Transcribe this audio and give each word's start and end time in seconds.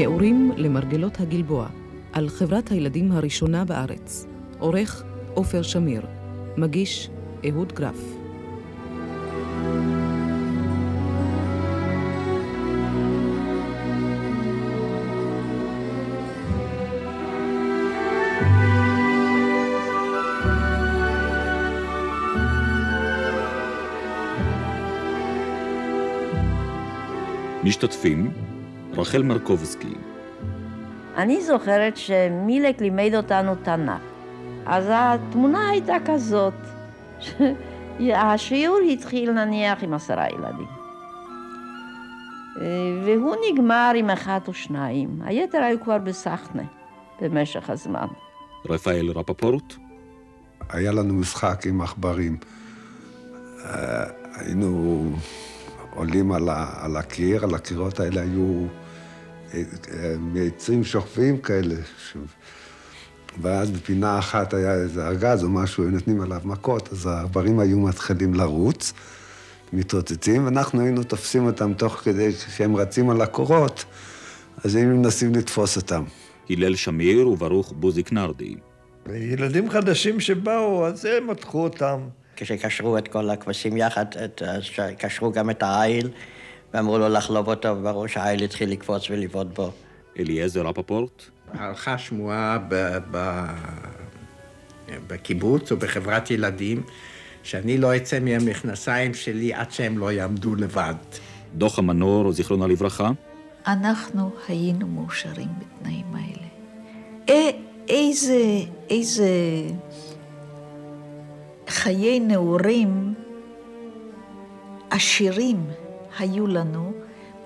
נעורים 0.00 0.52
למרגלות 0.56 1.20
הגלבוע, 1.20 1.68
על 2.12 2.28
חברת 2.28 2.70
הילדים 2.70 3.12
הראשונה 3.12 3.64
בארץ. 3.64 4.26
עורך 4.58 5.02
עופר 5.34 5.62
שמיר. 5.62 6.06
מגיש 6.56 7.10
אהוד 7.48 7.72
גרף. 7.72 8.16
משתתפים 27.64 28.30
רחל 28.96 29.22
מרקובסקי. 29.22 29.89
אני 31.20 31.42
זוכרת 31.42 31.96
שמילק 31.96 32.80
לימד 32.80 33.10
אותנו 33.14 33.54
תנ"ך. 33.54 34.00
אז 34.66 34.84
התמונה 34.90 35.68
הייתה 35.68 35.94
כזאת, 36.06 36.54
השיעור 38.00 38.78
התחיל 38.92 39.32
נניח 39.32 39.82
עם 39.82 39.94
עשרה 39.94 40.26
ילדים. 40.28 40.66
והוא 43.04 43.36
נגמר 43.50 43.92
עם 43.96 44.10
אחד 44.10 44.40
או 44.48 44.54
שניים, 44.54 45.20
היתר 45.24 45.58
היו 45.58 45.80
כבר 45.80 45.98
בסחנה 45.98 46.62
במשך 47.20 47.70
הזמן. 47.70 48.06
רפאל 48.68 49.10
רפפורט? 49.14 49.74
היה 50.68 50.92
לנו 50.92 51.14
משחק 51.14 51.66
עם 51.66 51.80
עכברים. 51.80 52.36
היינו 54.34 55.02
עולים 55.94 56.32
על, 56.32 56.48
ה, 56.48 56.66
על 56.84 56.96
הקיר, 56.96 57.44
על 57.44 57.54
הקירות 57.54 58.00
האלה 58.00 58.20
היו 58.20 58.66
מעצים 60.18 60.84
שוכבים 60.84 61.38
כאלה. 61.38 61.74
ש... 61.98 62.16
ואז 63.42 63.70
בפינה 63.70 64.18
אחת 64.18 64.54
היה 64.54 64.74
איזה 64.74 65.06
ארגז 65.06 65.44
או 65.44 65.48
משהו, 65.48 65.84
היו 65.84 65.90
נותנים 65.90 66.20
עליו 66.20 66.40
מכות, 66.44 66.88
אז 66.92 67.06
העברים 67.06 67.58
היו 67.58 67.78
מתחילים 67.78 68.34
לרוץ, 68.34 68.92
מתרוצצים, 69.72 70.44
ואנחנו 70.44 70.80
היינו 70.80 71.02
תופסים 71.02 71.46
אותם 71.46 71.74
תוך 71.74 71.94
כדי 71.94 72.32
שהם 72.32 72.76
רצים 72.76 73.10
על 73.10 73.20
הקורות, 73.20 73.84
אז 74.64 74.76
היינו 74.76 74.96
מנסים 74.96 75.34
לתפוס 75.34 75.76
אותם. 75.76 76.04
הלל 76.50 76.76
שמיר 76.76 77.28
וברוך 77.28 77.72
בוזיק 77.76 78.12
נרדי. 78.12 78.54
ילדים 79.14 79.70
חדשים 79.70 80.20
שבאו, 80.20 80.86
אז 80.86 81.04
הם 81.04 81.30
מתחו 81.30 81.62
אותם. 81.62 82.00
כשקשרו 82.36 82.98
את 82.98 83.08
כל 83.08 83.30
הכבשים 83.30 83.76
יחד, 83.76 84.06
אז 84.46 84.62
קשרו 84.98 85.32
גם 85.32 85.50
את 85.50 85.62
העיל, 85.62 86.08
ואמרו 86.74 86.98
לו 86.98 87.08
לחלוב 87.08 87.48
אותו, 87.48 87.68
וברור 87.68 88.06
שהעיל 88.06 88.42
התחיל 88.42 88.70
לקפוץ 88.70 89.10
ולבעוט 89.10 89.46
בו. 89.46 89.72
אליעזר 90.18 90.66
רפפורט? 90.66 91.22
הלכה 91.52 91.98
שמועה 91.98 92.58
בקיבוץ 95.06 95.72
או 95.72 95.76
בחברת 95.76 96.30
ילדים, 96.30 96.82
שאני 97.42 97.78
לא 97.78 97.96
אצא 97.96 98.20
מהמכנסיים 98.20 99.14
שלי 99.14 99.54
עד 99.54 99.70
שהם 99.72 99.98
לא 99.98 100.12
יעמדו 100.12 100.54
לבד. 100.54 100.94
דוח 101.54 101.78
המנור, 101.78 102.32
זיכרונה 102.32 102.66
לברכה? 102.66 103.10
אנחנו 103.66 104.30
היינו 104.48 104.86
מאושרים 104.86 105.48
בתנאים 105.58 106.06
האלה. 106.14 106.50
איזה, 107.90 108.42
איזה 108.90 109.30
חיי 111.68 112.20
נעורים 112.20 113.14
עשירים 114.90 115.56
היו 116.20 116.46
לנו 116.46 116.92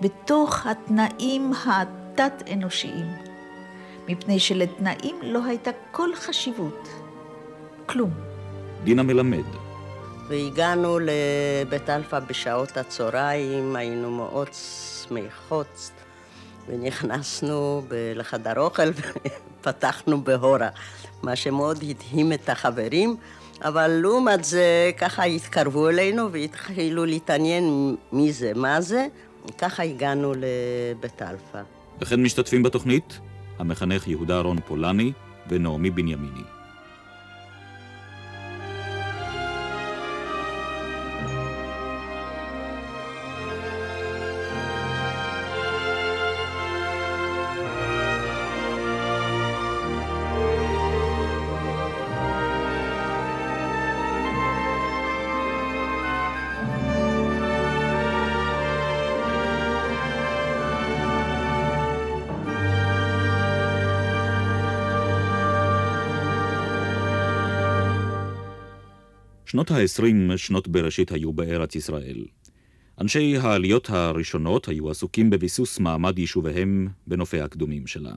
בתוך 0.01 0.67
התנאים 0.67 1.53
התת-אנושיים, 1.67 3.07
מפני 4.09 4.41
שלתנאים 4.41 5.17
לא 5.23 5.45
הייתה 5.45 5.71
כל 5.91 6.15
חשיבות, 6.15 6.89
כלום. 7.87 8.11
דינה 8.85 9.03
מלמד. 9.03 9.45
והגענו 10.29 10.99
לבית 10.99 11.91
אלפא 11.91 12.19
בשעות 12.21 12.77
הצהריים, 12.77 13.77
היינו 13.77 14.11
מאוד 14.11 14.49
שמחות, 15.03 15.91
ונכנסנו 16.69 17.83
לחדר 17.91 18.61
אוכל 18.61 18.91
ופתחנו 19.61 20.25
בהורה, 20.25 20.69
מה 21.23 21.37
שמאוד 21.37 21.85
הדהים 21.91 22.33
את 22.33 22.49
החברים. 22.49 23.17
אבל 23.63 23.89
לעומת 23.89 24.45
זה, 24.45 24.91
ככה 24.99 25.25
התקרבו 25.25 25.89
אלינו 25.89 26.33
והתחילו 26.33 27.05
להתעניין 27.05 27.97
מי 28.13 28.33
זה, 28.33 28.53
מה 28.57 28.81
זה. 28.81 29.07
ככה 29.59 29.83
הגענו 29.83 30.33
לבית 30.35 31.23
אלפא. 31.23 31.63
וכן 32.01 32.23
משתתפים 32.23 32.63
בתוכנית 32.63 33.19
המחנך 33.59 34.09
יהודה 34.09 34.41
רון 34.41 34.61
פולני 34.61 35.13
ונעמי 35.49 35.91
בנימיני. 35.91 36.54
שנות 69.47 69.71
ה-20 69.71 70.37
שנות 70.37 70.69
בראשית 70.69 71.13
היו 71.13 71.33
בארץ 71.33 71.75
ישראל. 71.75 72.25
אנשי 73.01 73.37
העליות 73.37 73.91
הראשונות 73.91 74.69
היו 74.69 74.91
עסוקים 74.91 75.31
בביסוס 75.31 75.81
מעמד 75.81 76.19
יישוביהם 76.19 76.89
בנופי 77.07 77.41
הקדומים 77.41 77.87
שלה. 77.87 78.15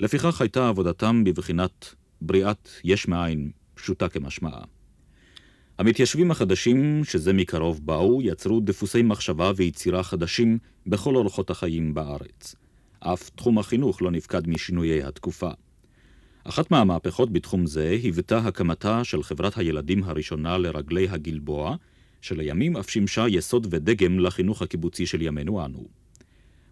לפיכך 0.00 0.40
הייתה 0.40 0.68
עבודתם 0.68 1.24
בבחינת 1.24 1.94
בריאת 2.20 2.68
יש 2.84 3.08
מאין, 3.08 3.50
פשוטה 3.74 4.08
כמשמעה. 4.08 4.64
המתיישבים 5.78 6.30
החדשים, 6.30 7.04
שזה 7.04 7.32
מקרוב 7.32 7.86
באו, 7.86 8.22
יצרו 8.22 8.60
דפוסי 8.60 9.02
מחשבה 9.02 9.52
ויצירה 9.56 10.02
חדשים 10.02 10.58
בכל 10.86 11.16
אורחות 11.16 11.50
החיים 11.50 11.94
בארץ. 11.94 12.54
אף 13.00 13.30
תחום 13.30 13.58
החינוך 13.58 14.02
לא 14.02 14.10
נפקד 14.10 14.48
משינויי 14.48 15.02
התקופה. 15.02 15.50
אחת 16.44 16.70
מהמהפכות 16.70 17.32
בתחום 17.32 17.66
זה 17.66 17.88
היוותה 18.02 18.38
הקמתה 18.38 19.04
של 19.04 19.22
חברת 19.22 19.58
הילדים 19.58 20.04
הראשונה 20.04 20.58
לרגלי 20.58 21.08
הגלבוע, 21.08 21.76
שלימים 22.20 22.76
אף 22.76 22.90
שימשה 22.90 23.28
יסוד 23.28 23.66
ודגם 23.70 24.18
לחינוך 24.18 24.62
הקיבוצי 24.62 25.06
של 25.06 25.22
ימינו 25.22 25.64
אנו. 25.64 25.84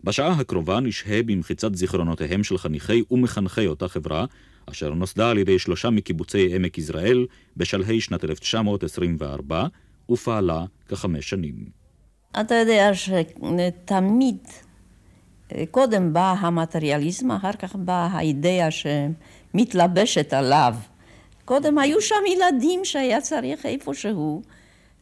בשעה 0.05 0.33
הקרובה 0.33 0.81
נשהה 0.81 1.23
במחיצת 1.23 1.75
זיכרונותיהם 1.75 2.45
של 2.45 2.59
חניכי 2.59 3.03
ומחנכי 3.11 3.67
אותה 3.67 3.89
חברה, 3.89 4.25
אשר 4.67 4.95
נוסדה 4.95 5.31
על 5.31 5.39
ידי 5.39 5.59
שלושה 5.59 5.91
מקיבוצי 5.91 6.55
עמק 6.55 6.79
יזרעאל 6.79 7.27
בשלהי 7.57 8.01
שנת 8.01 8.25
1924, 8.25 9.67
ופעלה 10.11 10.65
כחמש 10.89 11.31
שנים. 11.31 11.55
אתה 12.41 12.55
יודע 12.55 12.91
שתמיד, 12.95 14.39
קודם 15.71 16.13
בא 16.13 16.35
המטריאליזם, 16.39 17.31
אחר 17.31 17.53
כך 17.53 17.77
באה 17.77 18.07
האידאה 18.07 18.71
ש... 18.71 18.87
מתלבשת 19.55 20.33
עליו. 20.33 20.75
קודם 21.45 21.79
היו 21.79 22.01
שם 22.01 22.23
ילדים 22.27 22.85
שהיה 22.85 23.21
צריך 23.21 23.67
איפשהו 23.67 24.43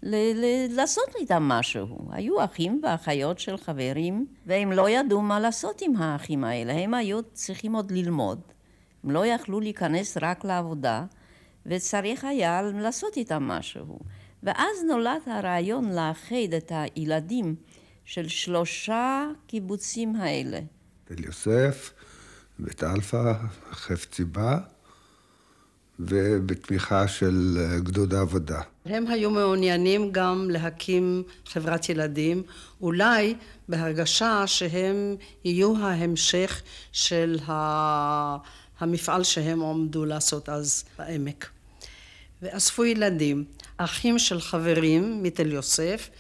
ל- 0.03 0.33
ל- 0.35 0.77
לעשות 0.77 1.17
איתם 1.21 1.43
משהו. 1.43 1.99
היו 2.11 2.45
אחים 2.45 2.81
ואחיות 2.83 3.39
של 3.39 3.57
חברים, 3.57 4.27
והם 4.47 4.73
לא 4.73 4.91
ידעו 4.91 5.23
מה 5.23 5.41
לעשות 5.41 5.83
עם 5.83 5.97
האחים 5.97 6.45
האלה. 6.45 6.73
הם 6.73 6.95
היו 6.95 7.23
צריכים 7.33 7.75
עוד 7.75 7.91
ללמוד. 7.91 8.41
הם 9.05 9.11
לא 9.11 9.27
יכלו 9.27 9.61
להיכנס 9.61 10.17
רק 10.23 10.45
לעבודה, 10.45 11.05
וצריך 11.67 12.25
היה 12.25 12.63
לעשות 12.63 13.17
איתם 13.17 13.43
משהו. 13.43 13.99
ואז 14.43 14.85
נולד 14.89 15.21
הרעיון 15.27 15.93
לאחד 15.93 16.55
את 16.57 16.73
הילדים 16.75 17.55
של 18.05 18.29
שלושה 18.29 19.29
קיבוצים 19.47 20.17
האלה. 20.17 20.61
תל 21.05 21.25
יוסף, 21.25 21.93
בית 22.63 22.85
אלפא, 22.85 23.33
חפציבה, 23.73 24.59
ובתמיכה 26.01 27.09
של 27.09 27.59
גדוד 27.83 28.15
העבודה. 28.15 28.61
הם 28.85 29.07
היו 29.07 29.31
מעוניינים 29.31 30.13
גם 30.13 30.51
להקים 30.51 31.23
חברת 31.47 31.89
ילדים, 31.89 32.43
אולי 32.81 33.35
בהרגשה 33.69 34.47
שהם 34.47 35.17
יהיו 35.45 35.77
ההמשך 35.77 36.63
של 36.93 37.39
המפעל 38.81 39.25
שהם 39.25 39.61
עמדו 39.61 40.05
לעשות 40.05 40.49
אז 40.49 40.85
בעמק. 40.99 41.49
ואספו 42.43 42.85
ילדים, 42.85 43.45
אחים 43.77 44.19
של 44.19 44.41
חברים 44.41 45.23
מתל 45.23 45.53
יוסף, 45.53 46.11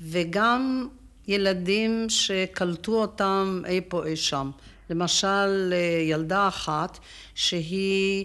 וגם 0.00 0.88
ילדים 1.28 2.06
שקלטו 2.08 3.00
אותם 3.00 3.62
אי 3.66 3.80
פה 3.88 4.06
אי 4.06 4.16
שם. 4.16 4.50
למשל, 4.90 5.72
ילדה 6.10 6.48
אחת 6.48 6.98
שהיא 7.34 8.24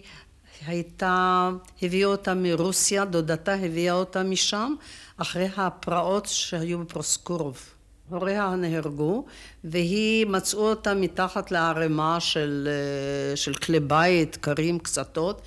הייתה, 0.68 1.50
הביאה 1.82 2.08
אותה 2.08 2.34
מרוסיה, 2.34 3.06
דודתה 3.06 3.54
הביאה 3.54 3.94
אותה 3.94 4.24
משם, 4.24 4.74
אחרי 5.18 5.48
הפרעות 5.58 6.26
שהיו 6.26 6.80
בפרוסקורוב. 6.80 7.60
הוריה 8.10 8.56
נהרגו, 8.56 9.26
והיא 9.64 10.26
מצאו 10.26 10.70
אותה 10.70 10.94
מתחת 10.94 11.52
לערימה 11.52 12.20
של, 12.20 12.70
של 13.36 13.54
כלי 13.54 13.80
בית, 13.80 14.36
קרים, 14.36 14.80
קצתות. 14.80 15.42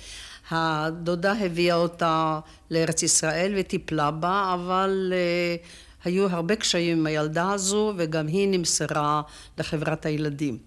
הדודה 0.51 1.33
הביאה 1.33 1.75
אותה 1.75 2.39
לארץ 2.71 3.03
ישראל 3.03 3.53
וטיפלה 3.57 4.11
בה, 4.11 4.51
אבל 4.53 5.13
uh, 5.13 5.65
היו 6.03 6.29
הרבה 6.29 6.55
קשיים 6.55 6.97
עם 6.97 7.05
הילדה 7.05 7.51
הזו, 7.51 7.93
וגם 7.97 8.27
היא 8.27 8.47
נמסרה 8.47 9.21
לחברת 9.57 10.05
הילדים. 10.05 10.57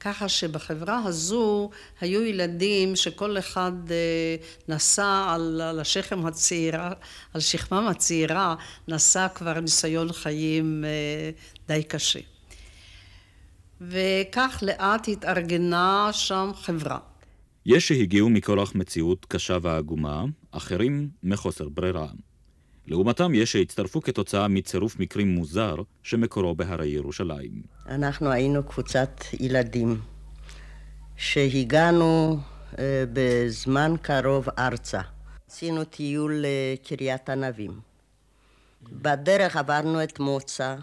ככה 0.00 0.28
שבחברה 0.28 1.02
הזו 1.04 1.70
היו 2.00 2.22
ילדים 2.22 2.96
שכל 2.96 3.38
אחד 3.38 3.72
אה, 3.90 4.36
נשא 4.68 5.24
על, 5.28 5.60
על 5.60 5.80
השכם 5.80 6.26
הצעירה, 6.26 6.92
על 7.34 7.40
שכמם 7.40 7.86
הצעירה, 7.90 8.54
נשא 8.88 9.26
כבר 9.34 9.60
ניסיון 9.60 10.12
חיים 10.12 10.84
אה, 10.84 11.30
די 11.68 11.82
קשה. 11.82 12.20
וכך 13.80 14.62
לאט 14.62 15.08
התארגנה 15.08 16.08
שם 16.12 16.50
חברה. 16.54 16.98
יש 17.66 17.88
שהגיעו 17.88 18.30
מכורח 18.30 18.74
מציאות 18.74 19.26
קשה 19.28 19.58
ועגומה, 19.62 20.24
אחרים 20.50 21.08
מחוסר 21.22 21.68
ברירה. 21.68 22.06
לעומתם 22.90 23.34
יש 23.34 23.52
שהצטרפו 23.52 24.02
כתוצאה 24.02 24.48
מצירוף 24.48 24.98
מקרים 24.98 25.28
מוזר 25.28 25.74
שמקורו 26.02 26.54
בהרי 26.54 26.88
ירושלים. 26.88 27.62
אנחנו 27.88 28.30
היינו 28.30 28.62
קבוצת 28.64 29.24
ילדים 29.40 30.00
שהגענו 31.16 32.38
אה, 32.78 33.04
בזמן 33.12 33.94
קרוב 34.02 34.48
ארצה. 34.58 35.00
עשינו 35.50 35.84
טיול 35.84 36.44
לקריית 36.46 37.30
ענבים. 37.30 37.80
בדרך 38.92 39.56
עברנו 39.56 40.02
את 40.02 40.20
מוצא, 40.20 40.76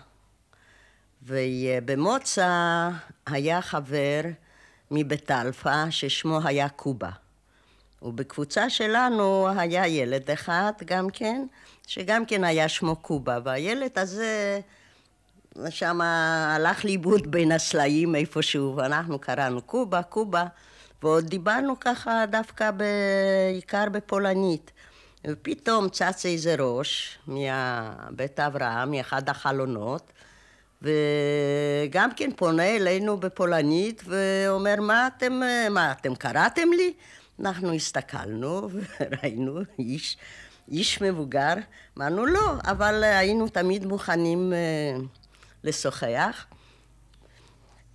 ובמוצא 1.24 2.90
היה 3.26 3.62
חבר 3.62 4.22
מבית 4.92 5.32
אלפא 5.32 5.90
ששמו 5.90 6.40
היה 6.44 6.70
קובה. 6.70 7.12
ובקבוצה 8.02 8.70
שלנו 8.70 9.48
היה 9.58 9.88
ילד 9.88 10.32
אחד 10.32 10.72
גם 10.86 11.10
כן, 11.10 11.46
שגם 11.88 12.26
כן 12.26 12.44
היה 12.44 12.70
שמו 12.70 12.96
קובה, 12.96 13.40
והילד 13.44 14.00
הזה 14.00 14.60
שם 15.70 16.02
הלך 16.02 16.86
לאיבוד 16.86 17.32
בין 17.32 17.52
הסלעים 17.52 18.16
איפשהו, 18.16 18.74
ואנחנו 18.76 19.20
קראנו 19.20 19.62
קובה, 19.62 20.04
קובה, 20.04 20.46
ועוד 21.04 21.26
דיברנו 21.26 21.80
ככה 21.80 22.26
דווקא 22.26 22.72
בעיקר 22.72 23.90
בפולנית. 23.92 24.72
ופתאום 25.28 25.90
צץ 25.90 26.26
איזה 26.26 26.56
ראש 26.60 27.18
מבית 27.28 28.40
אברהם, 28.40 28.92
מאחד 28.92 29.30
החלונות, 29.30 30.12
וגם 30.82 32.10
כן 32.16 32.30
פונה 32.36 32.76
אלינו 32.76 33.18
בפולנית 33.18 34.04
ואומר, 34.06 34.76
מה 34.82 35.08
אתם, 35.08 35.42
מה 35.70 35.92
אתם 35.92 36.16
קראתם 36.16 36.68
לי? 36.78 36.94
אנחנו 37.40 37.74
הסתכלנו 37.74 38.62
וראינו 38.72 39.60
איש, 39.80 40.18
איש 40.72 41.02
מבוגר, 41.02 41.54
אמרנו 41.98 42.26
לא, 42.26 42.54
אבל 42.64 43.04
היינו 43.04 43.50
תמיד 43.50 43.86
מוכנים 43.86 44.54
אה, 44.54 45.00
לשוחח. 45.64 46.46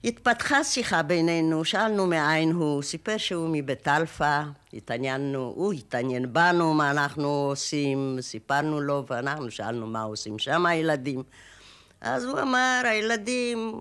התפתחה 0.04 0.64
שיחה 0.64 1.02
בינינו, 1.02 1.64
שאלנו 1.64 2.06
מאין 2.06 2.52
הוא, 2.52 2.82
סיפר 2.82 3.16
שהוא 3.16 3.48
מבית 3.52 3.88
אלפא, 3.88 4.42
התעניינו, 4.72 5.52
הוא 5.56 5.72
התעניין 5.72 6.32
בנו, 6.32 6.74
מה 6.74 6.90
אנחנו 6.90 7.28
עושים, 7.28 8.18
סיפרנו 8.20 8.80
לו, 8.80 9.04
ואנחנו 9.10 9.50
שאלנו 9.50 9.86
מה 9.86 10.02
עושים 10.02 10.38
שם 10.38 10.66
הילדים. 10.66 11.22
אז 12.00 12.24
הוא 12.24 12.40
אמר, 12.40 12.82
הילדים 12.84 13.80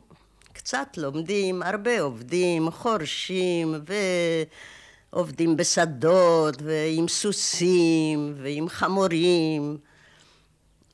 קצת 0.53 0.97
לומדים, 0.97 1.63
הרבה 1.63 2.01
עובדים, 2.01 2.71
חורשים 2.71 3.75
ועובדים 5.13 5.57
בשדות 5.57 6.61
ועם 6.61 7.07
סוסים 7.07 8.33
ועם 8.37 8.69
חמורים. 8.69 9.77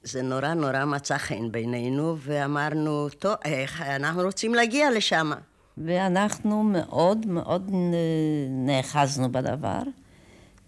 זה 0.03 0.21
נורא 0.21 0.53
נורא 0.53 0.85
מצא 0.85 1.17
חן 1.17 1.51
בינינו, 1.51 2.15
ואמרנו, 2.19 3.09
טוב, 3.09 3.35
איך, 3.45 3.81
אנחנו 3.81 4.21
רוצים 4.21 4.55
להגיע 4.55 4.91
לשם. 4.91 5.31
ואנחנו 5.77 6.63
מאוד 6.63 7.25
מאוד 7.25 7.71
נאחזנו 8.49 9.31
בדבר, 9.31 9.81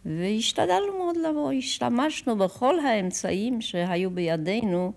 והשתדלנו 0.05 0.97
מאוד 0.97 1.17
לבוא. 1.17 1.51
השתמשנו 1.51 2.37
בכל 2.37 2.79
האמצעים 2.79 3.61
שהיו 3.61 4.11
בידינו 4.11 4.93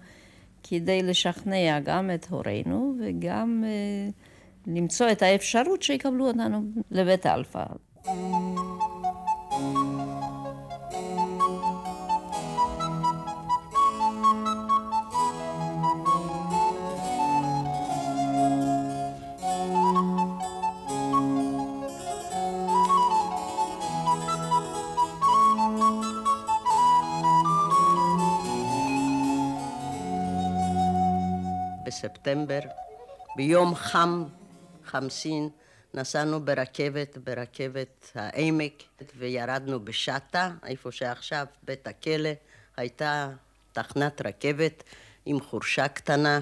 כדי 0.62 1.02
לשכנע 1.02 1.81
גם 1.81 2.10
את 2.14 2.26
הורינו 2.31 2.94
וגם 3.00 3.64
אה, 3.66 4.10
למצוא 4.66 5.10
את 5.10 5.22
האפשרות 5.22 5.82
שיקבלו 5.82 6.26
אותנו 6.26 6.62
לבית 6.90 7.26
אלפא. 7.26 7.64
בספטמבר, 8.02 8.14
ביום 33.36 33.74
חם, 33.74 34.24
חמסין, 34.84 35.48
נסענו 35.94 36.44
ברכבת, 36.44 37.19
ברכבת 37.25 38.11
העמק, 38.15 38.82
וירדנו 39.19 39.84
בשטה, 39.84 40.51
איפה 40.67 40.93
שעכשיו 40.93 41.46
בית 41.63 41.87
הכלא, 41.87 42.31
הייתה 42.77 43.31
תחנת 43.72 44.27
רכבת 44.27 44.82
עם 45.27 45.41
חורשה 45.41 45.89
קטנה, 45.89 46.41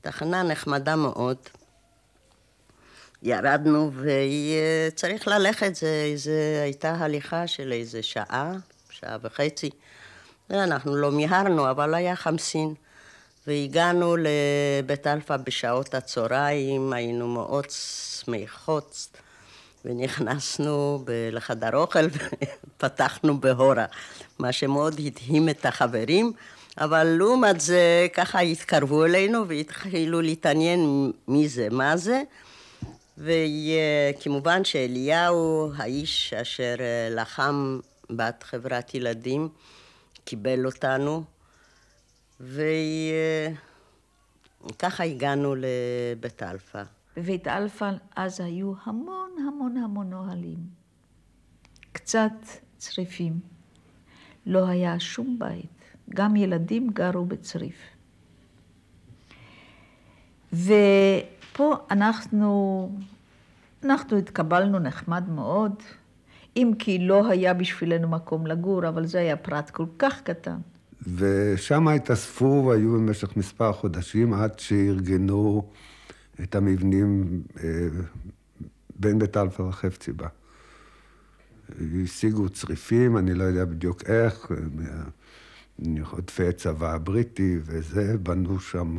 תחנה 0.00 0.42
נחמדה 0.42 0.96
מאוד. 0.96 1.36
ירדנו 3.22 3.90
וצריך 3.94 5.28
ללכת, 5.28 5.74
זה, 5.74 6.12
זה 6.14 6.60
הייתה 6.62 6.94
הליכה 6.94 7.46
של 7.46 7.72
איזה 7.72 8.02
שעה, 8.02 8.52
שעה 8.90 9.16
וחצי. 9.22 9.70
אנחנו 10.50 10.96
לא 10.96 11.10
מיהרנו, 11.10 11.70
אבל 11.70 11.94
היה 11.94 12.16
חמסין. 12.16 12.74
והגענו 13.46 14.16
לבית 14.16 15.06
אלפא 15.06 15.36
בשעות 15.36 15.94
הצהריים, 15.94 16.92
היינו 16.92 17.28
מאוד 17.28 17.66
שמחות, 17.70 19.08
ונכנסנו 19.84 21.04
לחדר 21.32 21.76
אוכל 21.76 22.06
ופתחנו 22.76 23.40
בהורה, 23.40 23.86
מה 24.38 24.52
שמאוד 24.52 25.00
הדהים 25.06 25.48
את 25.48 25.66
החברים, 25.66 26.32
אבל 26.78 27.04
לעומת 27.04 27.60
זה 27.60 28.06
ככה 28.14 28.40
התקרבו 28.40 29.04
אלינו 29.04 29.48
והתחילו 29.48 30.20
להתעניין 30.20 31.12
מי 31.28 31.48
זה, 31.48 31.68
מה 31.70 31.96
זה. 31.96 32.22
וכמובן 33.18 34.64
שאליהו, 34.64 35.72
האיש 35.76 36.34
אשר 36.34 36.74
לחם 37.10 37.80
בעד 38.10 38.42
חברת 38.42 38.94
ילדים, 38.94 39.48
קיבל 40.24 40.66
אותנו. 40.66 41.24
וככה 42.42 43.54
הגענו 45.04 45.54
לבית 45.54 46.42
אלפא. 46.42 46.82
בבית 47.16 47.48
אלפא 47.48 47.90
אז 48.16 48.40
היו 48.40 48.72
המון 48.84 49.30
המון 49.48 49.76
המון 49.76 50.10
אוהלים. 50.10 50.58
קצת 51.92 52.32
צריפים. 52.78 53.40
לא 54.46 54.68
היה 54.68 55.00
שום 55.00 55.38
בית. 55.38 55.66
גם 56.10 56.36
ילדים 56.36 56.90
גרו 56.90 57.24
בצריף. 57.24 57.76
ופה 60.52 61.76
אנחנו, 61.90 62.90
אנחנו 63.84 64.18
התקבלנו 64.18 64.78
נחמד 64.78 65.28
מאוד, 65.28 65.82
אם 66.56 66.72
כי 66.78 66.98
לא 66.98 67.28
היה 67.28 67.54
בשבילנו 67.54 68.08
מקום 68.08 68.46
לגור, 68.46 68.88
אבל 68.88 69.06
זה 69.06 69.20
היה 69.20 69.36
פרט 69.36 69.70
כל 69.70 69.86
כך 69.98 70.22
קטן. 70.22 70.58
ושם 71.06 71.88
התאספו 71.88 72.64
והיו 72.68 72.92
במשך 72.92 73.36
מספר 73.36 73.72
חודשים 73.72 74.32
עד 74.32 74.58
שארגנו 74.58 75.70
את 76.42 76.54
המבנים 76.54 77.42
אה, 77.64 77.88
בין 78.96 79.18
בית 79.18 79.36
אלפא 79.36 79.62
וחפציבה. 79.62 80.28
השיגו 82.04 82.48
צריפים, 82.48 83.16
אני 83.16 83.34
לא 83.34 83.44
יודע 83.44 83.64
בדיוק 83.64 84.02
איך, 84.04 84.50
מעודפי 85.78 86.48
הצבא 86.48 86.94
הבריטי 86.94 87.58
וזה, 87.62 88.18
בנו 88.18 88.60
שם 88.60 88.98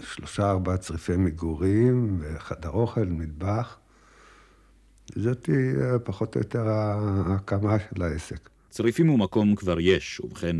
שלושה 0.00 0.50
ארבעה 0.50 0.76
צריפי 0.76 1.16
מגורים, 1.16 2.18
וחדר 2.20 2.68
אוכל, 2.68 3.04
מטבח. 3.04 3.78
זאת 5.14 5.50
אה, 5.50 5.98
פחות 5.98 6.34
או 6.34 6.40
יותר 6.40 6.68
ההקמה 6.68 7.76
של 7.78 8.02
העסק. 8.02 8.53
צריפים 8.74 9.10
ומקום 9.10 9.54
כבר 9.54 9.80
יש, 9.80 10.20
ובכן, 10.20 10.56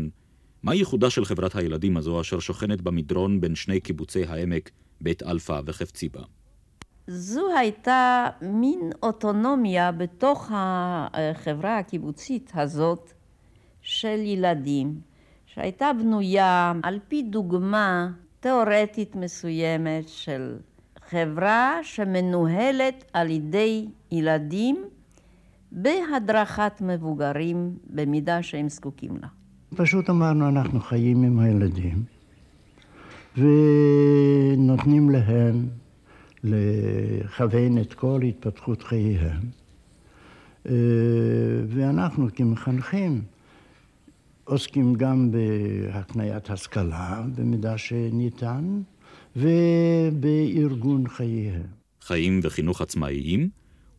מה 0.63 0.75
ייחודה 0.75 1.09
של 1.09 1.25
חברת 1.25 1.55
הילדים 1.55 1.97
הזו 1.97 2.21
אשר 2.21 2.39
שוכנת 2.39 2.81
במדרון 2.81 3.41
בין 3.41 3.55
שני 3.55 3.79
קיבוצי 3.79 4.23
העמק, 4.25 4.69
בית 5.01 5.23
אלפא 5.23 5.61
וחפציבה? 5.65 6.21
זו 7.07 7.57
הייתה 7.57 8.27
מין 8.41 8.89
אוטונומיה 9.03 9.91
בתוך 9.91 10.51
החברה 10.53 11.77
הקיבוצית 11.77 12.51
הזאת 12.53 13.13
של 13.81 14.19
ילדים, 14.19 14.99
שהייתה 15.45 15.91
בנויה 15.99 16.73
על 16.83 16.99
פי 17.07 17.21
דוגמה 17.21 18.09
תיאורטית 18.39 19.15
מסוימת 19.15 20.07
של 20.07 20.55
חברה 21.09 21.79
שמנוהלת 21.83 23.03
על 23.13 23.29
ידי 23.29 23.87
ילדים 24.11 24.85
בהדרכת 25.75 26.81
מבוגרים 26.81 27.77
במידה 27.89 28.43
שהם 28.43 28.69
זקוקים 28.69 29.17
לה. 29.21 29.27
פשוט 29.75 30.09
אמרנו, 30.09 30.49
אנחנו 30.49 30.79
חיים 30.79 31.23
עם 31.23 31.39
הילדים 31.39 32.03
ונותנים 33.37 35.09
להם 35.09 35.67
לכוון 36.43 37.77
את 37.81 37.93
כל 37.93 38.21
התפתחות 38.27 38.83
חייהם. 38.83 39.41
ואנחנו 41.67 42.27
כמחנכים 42.35 43.21
עוסקים 44.43 44.93
גם 44.93 45.31
בהקניית 45.31 46.49
השכלה 46.49 47.23
במידה 47.35 47.77
שניתן 47.77 48.81
ובארגון 49.35 51.07
חייהם. 51.07 51.67
חיים 52.01 52.39
וחינוך 52.43 52.81
עצמאיים, 52.81 53.49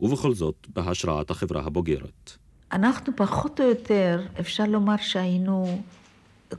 ובכל 0.00 0.35
זאת 0.35 0.67
בהשראת 0.75 1.31
החברה 1.31 1.62
הבוגרת. 1.65 2.33
אנחנו 2.73 3.17
פחות 3.17 3.61
או 3.61 3.69
יותר, 3.69 4.26
אפשר 4.41 4.65
לומר 4.65 4.97
שהיינו 4.97 5.83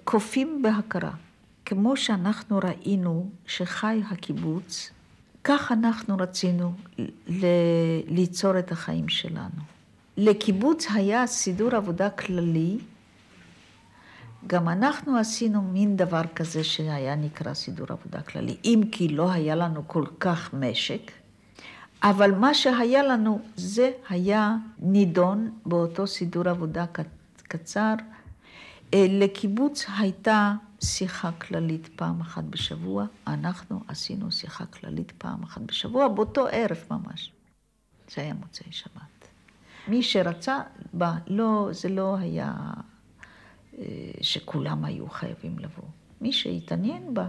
קופים 0.04 0.62
בהכרה. 0.62 1.12
כמו 1.66 1.98
שאנחנו 1.98 2.60
ראינו 2.64 3.30
שחי 3.48 4.02
הקיבוץ, 4.12 4.90
כך 5.44 5.72
אנחנו 5.72 6.18
רצינו 6.18 6.74
ל- 7.28 7.46
ליצור 8.08 8.60
את 8.60 8.72
החיים 8.72 9.10
שלנו. 9.10 9.62
לקיבוץ 10.18 10.88
היה 10.94 11.28
סידור 11.28 11.76
עבודה 11.76 12.10
כללי, 12.10 12.78
גם 14.48 14.70
אנחנו 14.70 15.18
עשינו 15.18 15.62
מין 15.62 15.98
דבר 15.98 16.22
כזה 16.36 16.64
שהיה 16.64 17.16
נקרא 17.16 17.54
סידור 17.54 17.88
עבודה 17.90 18.22
כללי, 18.22 18.58
אם 18.66 18.82
כי 18.92 19.08
לא 19.08 19.32
היה 19.32 19.56
לנו 19.56 19.84
כל 19.88 20.06
כך 20.20 20.54
משק, 20.54 21.12
אבל 22.04 22.32
מה 22.32 22.54
שהיה 22.54 23.04
לנו 23.04 23.42
זה 23.56 23.92
היה 24.10 24.56
נידון 24.80 25.52
באותו 25.66 26.08
סידור 26.08 26.50
עבודה 26.50 26.86
קצר. 27.44 27.94
אה, 28.94 29.06
לקיבוץ 29.10 29.86
הייתה 30.00 30.54
שיחה 30.82 31.32
כללית 31.32 31.90
פעם 31.96 32.22
אחת 32.22 32.44
בשבוע, 32.44 33.06
אנחנו 33.28 33.82
עשינו 33.88 34.32
שיחה 34.32 34.66
כללית 34.66 35.12
פעם 35.12 35.44
אחת 35.44 35.62
בשבוע, 35.62 36.08
באותו 36.08 36.48
ערב 36.52 36.78
ממש. 36.92 37.32
זה 38.16 38.22
היה 38.22 38.34
מוצאי 38.34 38.72
שבת. 38.72 39.28
מי 39.88 40.04
שרצה 40.04 40.60
בא, 40.94 41.14
לא, 41.28 41.70
זה 41.72 41.90
לא 41.90 42.18
היה 42.18 42.54
אה, 43.78 43.84
שכולם 44.22 44.86
היו 44.86 45.10
חייבים 45.10 45.60
לבוא. 45.60 45.88
מי 46.22 46.32
שהתעניין 46.34 47.14
בה. 47.14 47.28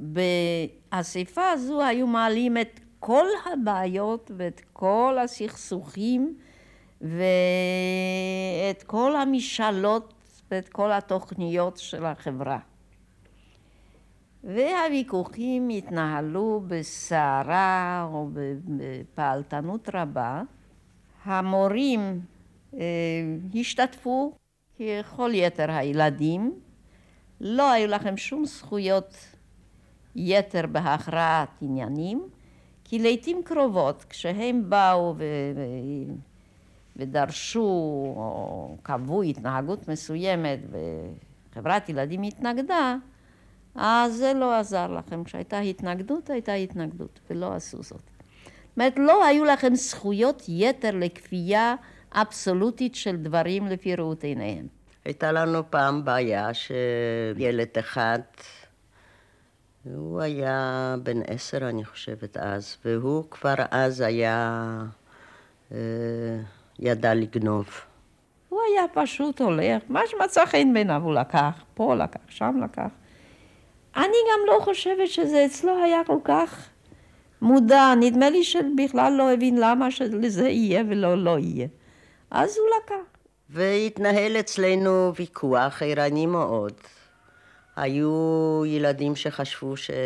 באספה 0.00 1.50
הזו 1.50 1.82
היו 1.82 2.06
מעלים 2.06 2.56
את 2.56 2.80
כל 3.00 3.26
הבעיות 3.52 4.30
ואת 4.36 4.60
כל 4.72 5.16
הסכסוכים 5.24 6.38
ואת 7.00 8.82
כל 8.86 9.16
המשאלות 9.16 10.14
ואת 10.50 10.68
כל 10.68 10.92
התוכניות 10.92 11.76
של 11.76 12.04
החברה. 12.04 12.58
והוויכוחים 14.44 15.68
התנהלו 15.68 16.62
בסערה 16.66 18.08
או 18.12 18.28
בפעלתנות 18.64 19.88
רבה. 19.94 20.42
המורים 21.24 22.20
אה, 22.74 22.80
השתתפו 23.54 24.32
ככל 24.78 25.30
יתר 25.34 25.70
הילדים. 25.70 26.60
לא 27.40 27.70
היו 27.70 27.88
לכם 27.88 28.16
שום 28.16 28.44
זכויות 28.44 29.14
יתר 30.16 30.66
בהכרעת 30.66 31.48
עניינים, 31.60 32.28
כי 32.90 32.98
לעיתים 32.98 33.42
קרובות 33.44 34.04
כשהם 34.08 34.70
באו 34.70 35.14
ו... 35.16 35.24
ודרשו 36.96 37.60
או 38.16 38.76
קבעו 38.82 39.22
התנהגות 39.22 39.88
מסוימת 39.88 40.58
וחברת 41.50 41.88
ילדים 41.88 42.22
התנגדה, 42.22 42.96
אז 43.74 44.14
זה 44.14 44.32
לא 44.34 44.54
עזר 44.54 44.92
לכם. 44.92 45.24
כשהייתה 45.24 45.58
התנגדות, 45.58 46.30
הייתה 46.30 46.52
התנגדות, 46.52 47.20
ולא 47.30 47.52
עשו 47.54 47.82
זאת. 47.82 47.90
זאת 47.90 48.00
אומרת, 48.76 48.94
לא 48.96 49.24
היו 49.24 49.44
לכם 49.44 49.74
זכויות 49.74 50.42
יתר 50.48 50.90
לכפייה 50.94 51.74
אבסולוטית 52.12 52.94
של 52.94 53.16
דברים 53.16 53.66
לפי 53.66 53.94
ראות 53.96 54.24
עיניהם. 54.24 54.66
הייתה 55.04 55.32
לנו 55.32 55.70
פעם 55.70 56.04
בעיה 56.04 56.54
שילד 56.54 57.68
אחד, 57.78 58.18
הוא 59.84 60.20
היה 60.20 60.96
בן 61.02 61.20
עשר, 61.26 61.68
אני 61.68 61.84
חושבת, 61.84 62.36
אז, 62.36 62.76
והוא 62.84 63.24
כבר 63.30 63.54
אז 63.70 64.00
היה, 64.00 64.62
אה, 65.72 65.78
ידע 66.78 67.14
לגנוב. 67.14 67.68
הוא 68.48 68.60
היה 68.68 68.82
פשוט 68.92 69.40
הולך, 69.40 69.82
מה 69.88 70.00
שמצא 70.06 70.46
חן 70.46 70.72
בעיניו 70.72 71.02
הוא 71.04 71.14
לקח, 71.14 71.64
פה 71.74 71.94
לקח, 71.94 72.20
שם 72.28 72.60
לקח. 72.64 72.88
אני 73.96 74.16
גם 74.32 74.40
לא 74.46 74.64
חושבת 74.64 75.08
שזה 75.08 75.46
אצלו 75.46 75.84
היה 75.84 76.00
כל 76.06 76.18
כך 76.24 76.68
מודע, 77.42 77.94
נדמה 78.00 78.30
לי 78.30 78.44
שבכלל 78.44 79.12
לא 79.12 79.32
הבין 79.32 79.56
למה 79.58 79.90
שלזה 79.90 80.48
יהיה 80.48 80.82
ולא 80.88 81.24
לא 81.24 81.38
יהיה. 81.38 81.66
אז 82.30 82.56
הוא 82.58 82.66
לקח. 82.84 83.18
והתנהל 83.50 84.36
אצלנו 84.36 85.12
ויכוח 85.14 85.82
ערני 85.82 86.26
מאוד. 86.26 86.72
היו 87.76 88.62
ילדים 88.66 89.16
שחשבו 89.16 89.74
שלא 89.76 89.96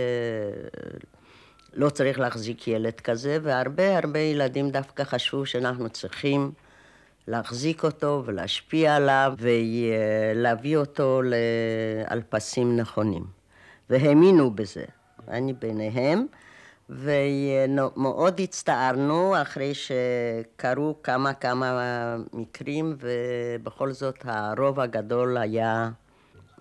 צריך 1.90 2.18
להחזיק 2.21 2.68
ילד 2.68 3.00
כזה, 3.00 3.38
והרבה 3.42 3.99
הרבה 3.99 4.18
ילדים 4.18 4.71
דווקא 4.71 5.04
חשבו 5.04 5.47
שאנחנו 5.47 5.88
צריכים 5.88 6.52
להחזיק 7.28 7.85
אותו 7.85 8.23
ולהשפיע 8.26 8.97
עליו 8.97 9.35
ולהביא 9.38 10.76
אותו 10.76 11.21
על 12.06 12.23
פסים 12.28 12.76
נכונים. 12.76 13.25
והאמינו 13.90 14.50
בזה. 14.50 14.85
אני 15.28 15.52
ביניהם. 15.52 16.26
ומאוד 16.88 18.40
הצטערנו 18.40 19.42
אחרי 19.42 19.73
שקרו 19.75 20.94
כמה 21.02 21.35
כמה 21.35 22.16
מקרים 22.33 22.97
ובכל 22.99 23.92
זאת 23.92 24.25
הרוב 24.25 24.80
הגדול 24.80 25.37
היה 25.37 25.90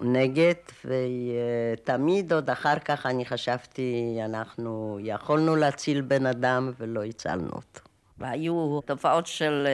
נגד 0.02 0.54
ותמיד 0.86 2.34
עוד 2.34 2.50
אחר 2.50 2.80
כך 2.80 3.06
אני 3.06 3.26
חשבתי 3.26 4.18
אנחנו 4.26 5.00
יכולנו 5.02 5.56
להציל 5.56 6.02
בן 6.02 6.26
אדם 6.26 6.72
ולא 6.80 7.04
הצלנו 7.04 7.50
אותו. 7.52 7.80
והיו 8.18 8.80
תופעות 8.86 9.28
של 9.28 9.68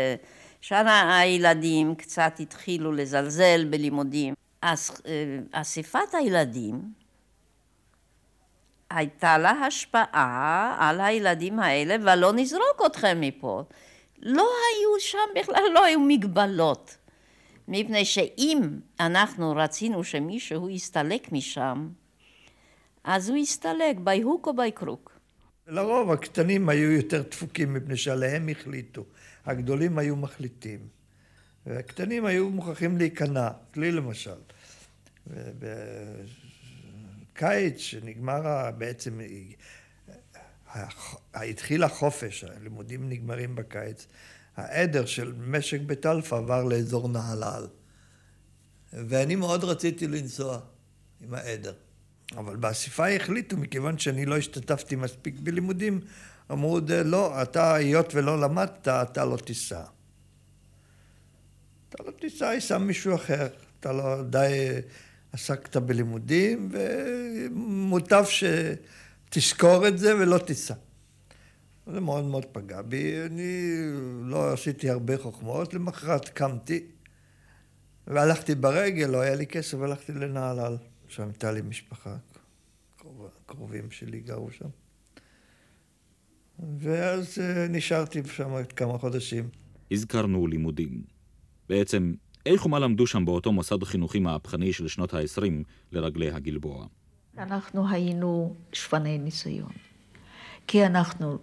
שנה 0.62 1.20
הילדים 1.20 1.96
קצת 1.96 2.34
התחילו 2.40 2.92
לזלזל 2.92 3.66
בלימודים. 3.70 4.34
אז 4.62 5.02
אה, 5.06 5.12
אספת 5.52 6.14
הילדים 6.14 6.82
הייתה 8.90 9.38
לה 9.38 9.52
השפעה 9.52 10.78
על 10.80 11.02
הילדים 11.02 11.60
האלה, 11.60 11.96
ולא 12.02 12.34
נזרוק 12.34 12.82
אתכם 12.86 13.18
מפה. 13.22 13.64
לא 14.22 14.42
היו 14.44 15.00
שם 15.00 15.18
בכלל, 15.36 15.64
לא 15.74 15.86
היו 15.86 16.00
מגבלות. 16.00 16.98
מפני 17.72 18.06
שאם 18.06 18.80
אנחנו 19.00 19.54
רצינו 19.56 20.04
שמישהו 20.04 20.70
יסתלק 20.70 21.32
משם, 21.32 21.90
אז 23.04 23.30
הוא 23.30 23.38
יסתלק 23.38 23.98
by 23.98 24.24
hook 24.24 24.48
או 24.48 24.52
by 24.52 24.82
crook. 24.82 25.10
לרוב 25.68 26.12
הקטנים 26.12 26.70
היו 26.70 26.92
יותר 26.92 27.22
דפוקים 27.22 27.74
מפני 27.74 27.98
שעליהם 27.98 28.50
החליטו. 28.50 29.06
הגדולים 29.46 29.98
היו 29.98 30.16
מחליטים. 30.16 30.80
והקטנים 31.66 32.26
היו 32.26 32.50
מוכרחים 32.50 32.98
להיכנע, 32.98 33.50
לי 33.76 33.92
למשל. 33.92 34.40
קיץ, 37.34 37.78
שנגמר 37.78 38.72
בעצם, 38.78 39.20
התחיל 41.34 41.84
החופש, 41.84 42.44
הלימודים 42.44 43.10
נגמרים 43.10 43.56
בקיץ, 43.56 44.08
העדר 44.58 45.06
של 45.06 45.34
משק 45.40 45.82
בית 45.82 46.06
אלפא 46.06 46.36
עבר 46.36 46.64
לאזור 46.64 47.08
נהלל. 47.08 47.68
ואני 48.94 49.36
מאוד 49.36 49.64
רציתי 49.64 50.08
לנסוע 50.08 50.60
עם 51.22 51.34
העדר. 51.34 51.74
אבל 52.38 52.56
באספה 52.56 53.08
החליטו, 53.08 53.58
מכיוון 53.58 53.98
שאני 53.98 54.26
לא 54.26 54.38
השתתפתי 54.38 54.96
מספיק 54.96 55.40
בלימודים, 55.40 56.00
אמרו, 56.52 56.80
לא, 57.06 57.42
אתה, 57.42 57.76
היות 57.76 58.16
ולא 58.16 58.42
למדת, 58.42 58.88
אתה 58.88 59.26
לא 59.26 59.38
תיסע. 59.38 59.84
אתה 61.90 62.04
לא 62.04 62.12
תיסע, 62.12 62.46
ייסע 62.46 62.78
מישהו 62.78 63.16
אחר. 63.16 63.48
אתה 63.80 63.94
לא 63.94 64.24
די 64.24 64.82
עסקת 65.34 65.78
בלימודים, 65.78 66.70
ומוטב 66.72 68.26
שתזכור 69.30 69.88
את 69.88 69.98
זה 69.98 70.16
ולא 70.16 70.38
תיסע. 70.38 70.74
זה 71.94 72.00
מאוד 72.00 72.24
מאוד 72.24 72.46
פגע 72.46 72.82
בי. 72.82 73.26
אני 73.26 73.80
לא 74.24 74.54
עשיתי 74.54 74.90
הרבה 74.90 75.18
חוכמות, 75.18 75.74
למחרת 75.74 76.30
קמתי 76.30 76.84
והלכתי 78.08 78.56
ברגל, 78.56 79.06
לא 79.06 79.22
היה 79.22 79.36
לי 79.36 79.48
כסף, 79.48 79.78
הלכתי 79.82 80.12
לנהלל. 80.12 80.78
שם 81.08 81.24
הייתה 81.24 81.52
לי 81.52 81.62
משפחה, 81.62 82.18
קרובים 83.46 83.92
שלי 83.92 84.20
גרו 84.20 84.52
שם. 84.52 84.70
ואז 86.80 87.38
אה, 87.42 87.68
נשארתי 87.70 88.22
שם 88.34 88.64
כמה 88.76 88.98
חודשים. 88.98 89.50
הזכרנו 89.92 90.48
לימודים. 90.48 91.04
בעצם, 91.70 92.14
איך 92.46 92.66
ומה 92.66 92.80
למדו 92.80 93.08
שם 93.08 93.26
באותו 93.26 93.52
מוסד 93.52 93.84
חינוכי 93.84 94.20
מהפכני 94.20 94.74
של 94.74 94.88
שנות 94.88 95.14
ה-20 95.14 95.44
לרגלי 95.92 96.32
הגלבוע? 96.32 96.88
אנחנו 97.38 97.90
היינו 97.90 98.56
שפני 98.74 99.18
ניסיון. 99.18 99.72
כי 100.68 100.86
אנחנו, 100.86 101.38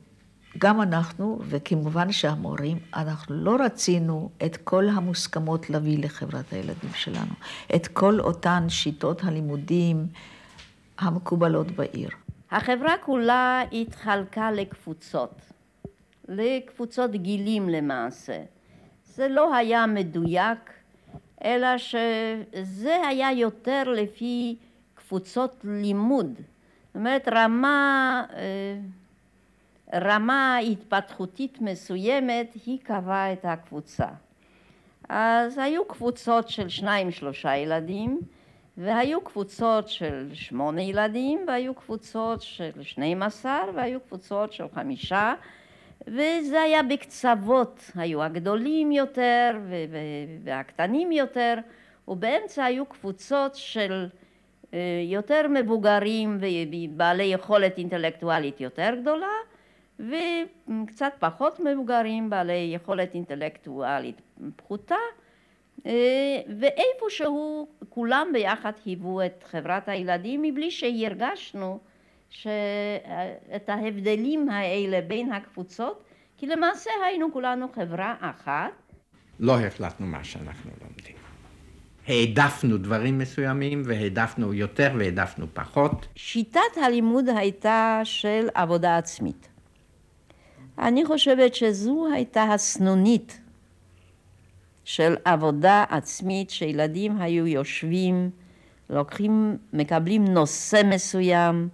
גם 0.58 0.82
אנחנו, 0.82 1.38
וכמובן 1.42 2.12
שהמורים, 2.12 2.78
אנחנו 2.94 3.34
לא 3.34 3.56
רצינו 3.64 4.30
את 4.46 4.56
כל 4.56 4.88
המוסכמות 4.88 5.70
להביא 5.70 5.98
לחברת 5.98 6.52
הילדים 6.52 6.90
שלנו. 6.94 7.32
את 7.76 7.86
כל 7.86 8.20
אותן 8.20 8.68
שיטות 8.68 9.24
הלימודים 9.24 10.06
המקובלות 10.98 11.70
בעיר. 11.70 12.10
החברה 12.50 12.94
כולה 13.04 13.62
התחלקה 13.72 14.50
לקבוצות, 14.50 15.40
לקבוצות 16.28 17.10
גילים 17.10 17.68
למעשה. 17.68 18.42
זה 19.04 19.28
לא 19.28 19.54
היה 19.54 19.86
מדויק, 19.86 20.70
אלא 21.44 21.78
שזה 21.78 22.96
היה 23.08 23.32
יותר 23.32 23.82
לפי 23.86 24.56
קבוצות 24.94 25.64
לימוד. 25.64 26.34
זאת 26.36 26.96
אומרת, 26.96 27.28
רמה, 27.32 28.24
אה, 28.36 28.78
רמה 29.94 30.58
התפתחותית 30.58 31.60
מסוימת, 31.60 32.56
היא 32.66 32.78
קבעה 32.82 33.32
את 33.32 33.44
הקבוצה. 33.44 34.06
אז 35.08 35.58
היו 35.58 35.84
קבוצות 35.84 36.48
של 36.48 36.68
שניים 36.68 37.10
שלושה 37.10 37.56
ילדים, 37.56 38.20
והיו 38.76 39.20
קבוצות 39.20 39.88
של 39.88 40.30
שמונה 40.32 40.82
ילדים, 40.82 41.44
והיו 41.46 41.74
קבוצות 41.74 42.42
של 42.42 42.70
שנים 42.82 43.22
עשר, 43.22 43.62
והיו 43.74 44.00
קבוצות 44.00 44.52
של 44.52 44.64
חמישה, 44.74 45.34
וזה 46.06 46.60
היה 46.60 46.82
בקצוות, 46.82 47.90
היו 47.94 48.22
הגדולים 48.22 48.92
יותר 48.92 49.58
והקטנים 50.44 51.12
יותר, 51.12 51.54
ובאמצע 52.08 52.64
היו 52.64 52.86
קבוצות 52.86 53.54
של 53.54 54.08
אה, 54.74 54.78
יותר 55.04 55.46
מבוגרים 55.50 56.38
ובעלי 56.40 57.24
יכולת 57.24 57.78
אינטלקטואלית 57.78 58.60
יותר 58.60 58.90
גדולה, 59.00 59.32
וקצת 60.00 61.12
פחות 61.18 61.60
מבוגרים, 61.60 62.30
בעלי 62.30 62.70
יכולת 62.74 63.14
אינטלקטואלית 63.14 64.20
פחותה, 64.56 64.94
אה, 65.86 65.92
ואיפשהו 66.60 67.68
כולם 67.88 68.28
ביחד 68.32 68.72
היוו 68.84 69.22
את 69.26 69.44
חברת 69.50 69.88
הילדים 69.88 70.42
מבלי 70.42 70.70
שהרגשנו 70.70 71.78
את 73.56 73.68
ההבדלים 73.68 74.48
האלה 74.48 75.00
בין 75.00 75.32
הקבוצות, 75.32 76.04
כי 76.36 76.46
למעשה 76.46 76.90
היינו 77.06 77.32
כולנו 77.32 77.66
חברה 77.74 78.14
אחת. 78.20 78.72
לא 79.40 79.60
החלטנו 79.60 80.06
מה 80.06 80.24
שאנחנו 80.24 80.70
לומדים. 80.82 81.16
העדפנו 82.06 82.78
דברים 82.78 83.18
מסוימים 83.18 83.82
והעדפנו 83.84 84.54
יותר 84.54 84.92
והעדפנו 84.98 85.46
פחות. 85.54 86.06
שיטת 86.16 86.60
הלימוד 86.84 87.28
הייתה 87.28 88.00
של 88.04 88.48
עבודה 88.54 88.98
עצמית. 88.98 89.55
אני 90.78 91.04
חושבת 91.04 91.54
שזו 91.54 92.06
הייתה 92.12 92.42
הסנונית 92.42 93.40
של 94.84 95.16
עבודה 95.24 95.84
עצמית, 95.88 96.50
שילדים 96.50 97.20
היו 97.20 97.46
יושבים, 97.46 98.30
לוקחים, 98.90 99.56
מקבלים 99.72 100.24
נושא 100.24 100.82
מסוים 100.84 101.68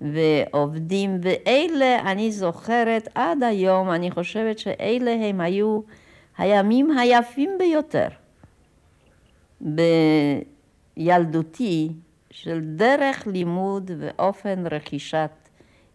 ועובדים, 0.00 1.18
ואלה 1.22 2.12
אני 2.12 2.32
זוכרת 2.32 3.08
עד 3.14 3.42
היום, 3.42 3.90
אני 3.90 4.10
חושבת 4.10 4.58
שאלה 4.58 5.12
הם 5.12 5.40
היו 5.40 5.80
הימים 6.38 6.98
היפים 6.98 7.50
ביותר 7.58 8.08
בילדותי 10.96 11.88
של 12.30 12.60
דרך 12.60 13.26
לימוד 13.26 13.90
ואופן 13.98 14.66
רכישת 14.70 15.30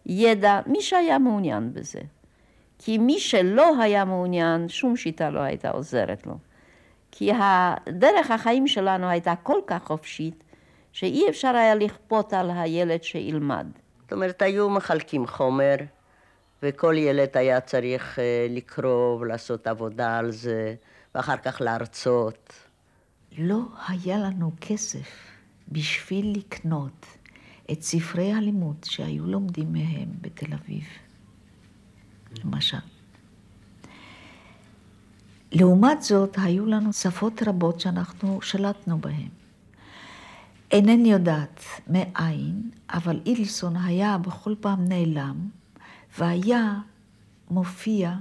ידע, 0.06 0.60
מי 0.66 0.82
שהיה 0.82 1.18
מעוניין 1.18 1.72
בזה. 1.72 2.00
כי 2.86 2.98
מי 2.98 3.20
שלא 3.20 3.82
היה 3.82 4.04
מעוניין, 4.04 4.68
שום 4.68 4.96
שיטה 4.96 5.30
לא 5.30 5.40
הייתה 5.40 5.70
עוזרת 5.70 6.26
לו. 6.26 6.34
כי 7.10 7.30
דרך 7.88 8.30
החיים 8.30 8.68
שלנו 8.68 9.08
הייתה 9.08 9.34
כל 9.42 9.58
כך 9.66 9.84
חופשית, 9.84 10.44
שאי 10.92 11.28
אפשר 11.28 11.48
היה 11.48 11.74
לכפות 11.74 12.32
על 12.32 12.50
הילד 12.54 13.02
שילמד. 13.02 13.66
זאת 14.02 14.12
אומרת, 14.12 14.42
היו 14.42 14.70
מחלקים 14.70 15.26
חומר, 15.26 15.74
וכל 16.62 16.94
ילד 16.98 17.28
היה 17.34 17.60
צריך 17.60 18.18
אה, 18.18 18.46
לקרוא 18.50 19.20
ולעשות 19.20 19.66
עבודה 19.66 20.18
על 20.18 20.30
זה, 20.30 20.74
ואחר 21.14 21.36
כך 21.36 21.60
להרצות. 21.60 22.52
לא 23.38 23.60
היה 23.88 24.18
לנו 24.18 24.50
כסף 24.60 25.08
בשביל 25.68 26.32
לקנות 26.36 27.06
את 27.72 27.82
ספרי 27.82 28.32
הלימוד 28.32 28.76
שהיו 28.84 29.26
לומדים 29.26 29.72
מהם 29.72 30.08
בתל 30.20 30.52
אביב. 30.54 30.84
למשל. 32.44 32.78
לעומת 35.52 36.02
זאת, 36.02 36.36
היו 36.42 36.66
לנו 36.66 36.92
שפות 36.92 37.42
רבות 37.46 37.80
שאנחנו 37.80 38.42
שלטנו 38.42 38.98
בהן. 38.98 39.28
אינני 40.70 41.12
יודעת 41.12 41.60
מאין, 41.88 42.70
אבל 42.90 43.20
אילסון 43.26 43.76
היה 43.76 44.18
בכל 44.18 44.54
פעם 44.60 44.84
נעלם, 44.84 45.48
והיה 46.18 46.78
מופיע 47.50 48.14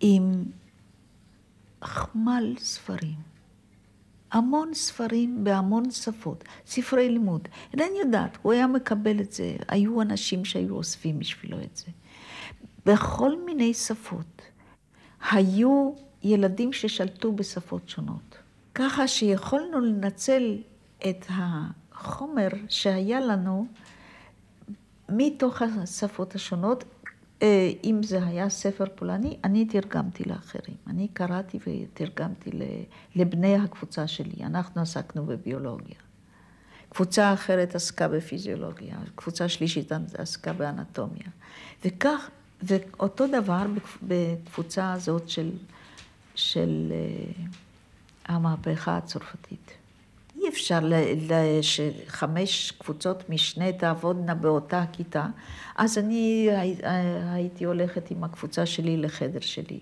עם 0.00 0.44
חמ"ל 1.82 2.54
ספרים. 2.58 3.34
המון 4.32 4.74
ספרים 4.74 5.44
בהמון 5.44 5.90
שפות, 5.90 6.44
ספרי 6.66 7.10
לימוד. 7.10 7.48
אינני 7.72 7.98
יודעת, 7.98 8.38
הוא 8.42 8.52
היה 8.52 8.66
מקבל 8.66 9.20
את 9.20 9.32
זה, 9.32 9.56
היו 9.68 10.02
אנשים 10.02 10.44
שהיו 10.44 10.76
אוספים 10.76 11.18
בשבילו 11.18 11.58
את 11.62 11.76
זה. 11.76 11.86
בכל 12.86 13.44
מיני 13.44 13.74
שפות. 13.74 14.42
היו 15.30 15.92
ילדים 16.22 16.72
ששלטו 16.72 17.32
בשפות 17.32 17.88
שונות. 17.88 18.38
ככה 18.74 19.08
שיכולנו 19.08 19.80
לנצל 19.80 20.58
את 20.98 21.26
החומר 21.28 22.48
שהיה 22.68 23.20
לנו 23.20 23.66
מתוך 25.08 25.62
השפות 25.62 26.34
השונות. 26.34 26.84
אה, 27.42 27.70
אם 27.84 28.02
זה 28.02 28.26
היה 28.26 28.48
ספר 28.48 28.84
פולני, 28.94 29.36
אני 29.44 29.64
תרגמתי 29.64 30.24
לאחרים. 30.24 30.76
אני 30.86 31.08
קראתי 31.08 31.58
ותרגמתי 31.66 32.50
לבני 33.14 33.54
הקבוצה 33.54 34.06
שלי. 34.06 34.44
אנחנו 34.44 34.82
עסקנו 34.82 35.26
בביולוגיה. 35.26 35.96
קבוצה 36.88 37.32
אחרת 37.32 37.74
עסקה 37.74 38.08
בפיזיולוגיה, 38.08 38.96
קבוצה 39.14 39.48
שלישית 39.48 39.92
עסקה 40.18 40.52
באנטומיה. 40.52 41.28
וכך 41.84 42.30
ואותו 42.66 43.26
דבר 43.26 43.62
בקבוצה 44.02 44.92
הזאת 44.92 45.28
של, 45.28 45.50
של 46.34 46.92
אה, 46.92 47.44
המהפכה 48.26 48.96
הצרפתית. 48.96 49.70
אי 50.36 50.48
אפשר 50.48 50.80
שחמש 51.62 52.70
קבוצות 52.70 53.30
משנה 53.30 53.72
תעבודנה 53.72 54.34
באותה 54.34 54.84
כיתה, 54.92 55.26
אז 55.76 55.98
אני 55.98 56.48
הייתי 57.32 57.64
הולכת 57.64 58.10
עם 58.10 58.24
הקבוצה 58.24 58.66
שלי 58.66 58.96
לחדר 58.96 59.40
שלי. 59.40 59.78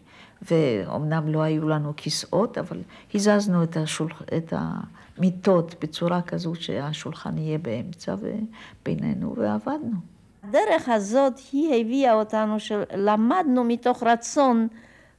ואומנם 0.51 1.29
לא 1.29 1.43
היו 1.43 1.69
לנו 1.69 1.93
כיסאות, 1.97 2.59
אבל 2.59 2.83
הזזנו 3.15 3.63
את, 3.63 3.77
השולח... 3.77 4.23
את 4.37 4.53
המיטות 4.57 5.75
בצורה 5.83 6.23
כזו 6.23 6.55
שהשולחן 6.55 7.39
יהיה 7.39 7.59
באמצע 7.59 8.15
ובינינו, 8.21 9.35
ועבדנו. 9.39 9.97
הדרך 10.43 10.89
הזאת 10.89 11.33
היא 11.53 11.81
הביאה 11.81 12.15
אותנו 12.15 12.61
שלמדנו 12.61 13.65
מתוך 13.65 14.03
רצון, 14.03 14.69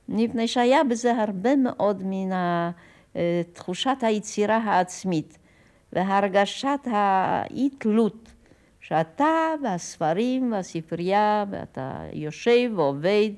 מפני 0.09 0.47
שהיה 0.47 0.83
בזה 0.83 1.21
הרבה 1.21 1.55
מאוד 1.55 2.03
מן 2.05 2.29
תחושת 3.53 3.97
היצירה 4.01 4.57
העצמית 4.57 5.37
והרגשת 5.93 6.79
האי 6.85 7.69
תלות 7.69 8.31
שאתה 8.79 9.53
והספרים 9.63 10.51
והספרייה, 10.51 11.45
ואתה 11.49 11.99
יושב 12.13 12.71
ועובד 12.75 13.29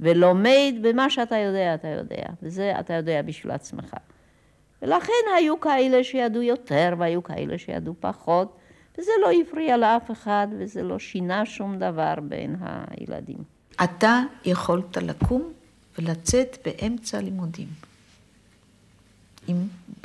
ולומד 0.00 0.74
במה 0.82 1.10
שאתה 1.10 1.36
יודע, 1.36 1.74
אתה 1.74 1.88
יודע. 1.88 2.22
וזה 2.42 2.72
אתה 2.80 2.94
יודע 2.94 3.22
בשביל 3.22 3.52
עצמך. 3.52 3.94
ולכן 4.82 5.12
היו 5.36 5.60
כאלה 5.60 6.04
שידעו 6.04 6.42
יותר 6.42 6.94
והיו 6.98 7.22
כאלה 7.22 7.58
שידעו 7.58 7.94
פחות, 8.00 8.57
וזה 8.98 9.10
לא 9.22 9.30
הפריע 9.42 9.76
לאף 9.76 10.10
אחד 10.10 10.46
וזה 10.58 10.82
לא 10.82 10.98
שינה 10.98 11.46
שום 11.46 11.78
דבר 11.78 12.14
בין 12.22 12.56
הילדים. 12.60 13.38
אתה 13.84 14.20
יכולת 14.44 14.96
לקום 14.96 15.52
ולצאת 15.98 16.58
באמצע 16.64 17.18
הלימודים, 17.18 17.68
אם, 19.48 19.56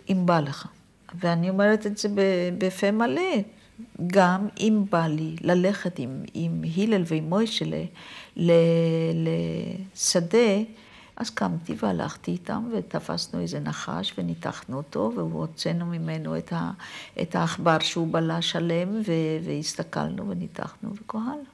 אם 0.09 0.25
בא 0.25 0.39
לך. 0.39 0.67
ואני 1.19 1.49
אומרת 1.49 1.85
את 1.85 1.97
זה 1.97 2.09
בפה 2.57 2.91
מלא. 2.91 3.21
גם 4.07 4.47
אם 4.59 4.83
בא 4.89 5.07
לי 5.07 5.35
ללכת 5.41 5.99
עם, 5.99 6.23
עם 6.33 6.63
הלל 6.77 7.03
ועם 7.05 7.23
מוישלה 7.23 7.83
לשדה, 9.95 10.37
אז 11.15 11.29
קמתי 11.29 11.75
והלכתי 11.83 12.31
איתם 12.31 12.69
ותפסנו 12.77 13.39
איזה 13.39 13.59
נחש 13.59 14.13
וניתחנו 14.17 14.77
אותו 14.77 15.11
והוצאנו 15.15 15.85
ממנו 15.85 16.37
את, 16.37 16.53
ה, 16.53 16.71
את 17.21 17.35
העכבר 17.35 17.79
שהוא 17.79 18.13
בלה 18.13 18.41
שלם 18.41 19.01
והסתכלנו 19.43 20.29
וניתחנו 20.29 20.93
וכה 20.95 21.17
הלאה. 21.17 21.53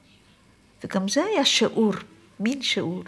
וגם 0.84 1.08
זה 1.08 1.24
היה 1.24 1.46
שיעור, 1.46 1.94
מין 2.40 2.62
שיעור. 2.62 3.04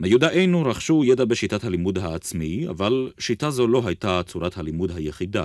מיודענו 0.00 0.62
רכשו 0.62 1.04
ידע 1.04 1.24
בשיטת 1.24 1.64
הלימוד 1.64 1.98
העצמי, 1.98 2.68
אבל 2.68 3.12
שיטה 3.18 3.50
זו 3.50 3.66
לא 3.66 3.82
הייתה 3.86 4.20
צורת 4.26 4.58
הלימוד 4.58 4.90
היחידה. 4.90 5.44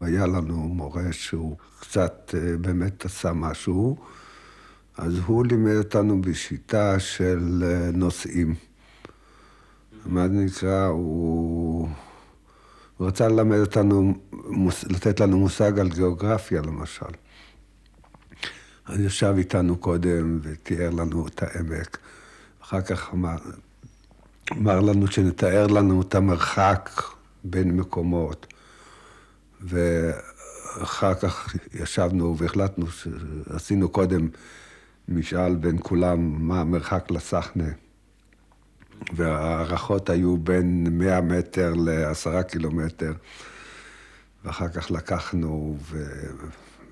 היה 0.00 0.26
לנו 0.26 0.56
מורה 0.56 1.12
שהוא 1.12 1.56
קצת 1.80 2.34
אה, 2.34 2.56
באמת 2.56 3.04
עשה 3.04 3.32
משהו, 3.32 3.96
אז 4.96 5.18
הוא 5.26 5.46
לימד 5.46 5.76
אותנו 5.76 6.20
בשיטה 6.20 7.00
של 7.00 7.62
אה, 7.62 7.90
נושאים. 7.92 8.54
מה 10.08 10.28
זה 10.28 10.34
נקרא? 10.34 10.86
הוא... 10.86 11.88
הוא 12.96 13.08
רצה 13.08 13.28
ללמד 13.28 13.58
אותנו, 13.58 14.14
לתת 14.90 15.20
לנו 15.20 15.38
מושג 15.38 15.78
על 15.78 15.88
גיאוגרפיה 15.88 16.62
למשל. 16.62 17.06
אז 18.86 19.00
ישב 19.00 19.34
איתנו 19.38 19.76
קודם 19.76 20.38
ותיאר 20.42 20.90
לנו 20.90 21.26
את 21.26 21.42
העמק. 21.42 21.98
אחר 22.62 22.80
כך 22.80 23.10
אמר, 23.14 23.36
אמר 24.52 24.80
לנו 24.80 25.06
שנתאר 25.06 25.66
לנו 25.66 26.02
את 26.02 26.14
המרחק 26.14 26.90
בין 27.44 27.76
מקומות. 27.76 28.46
ואחר 29.60 31.14
כך 31.14 31.54
ישבנו 31.74 32.38
והחלטנו 32.38 32.86
שעשינו 32.86 33.88
קודם 33.88 34.28
משאל 35.08 35.54
בין 35.54 35.76
כולם 35.82 36.48
מה 36.48 36.60
המרחק 36.60 37.10
לסחנה. 37.10 37.68
וההערכות 39.12 40.10
היו 40.10 40.36
בין 40.36 40.98
100 40.98 41.20
מטר 41.20 41.74
ל-10 41.74 42.42
קילומטר, 42.42 43.12
ואחר 44.44 44.68
כך 44.68 44.90
לקחנו 44.90 45.76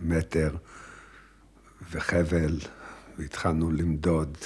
מטר 0.01 0.57
וחבל, 1.91 2.59
והתחלנו 3.19 3.71
למדוד 3.71 4.37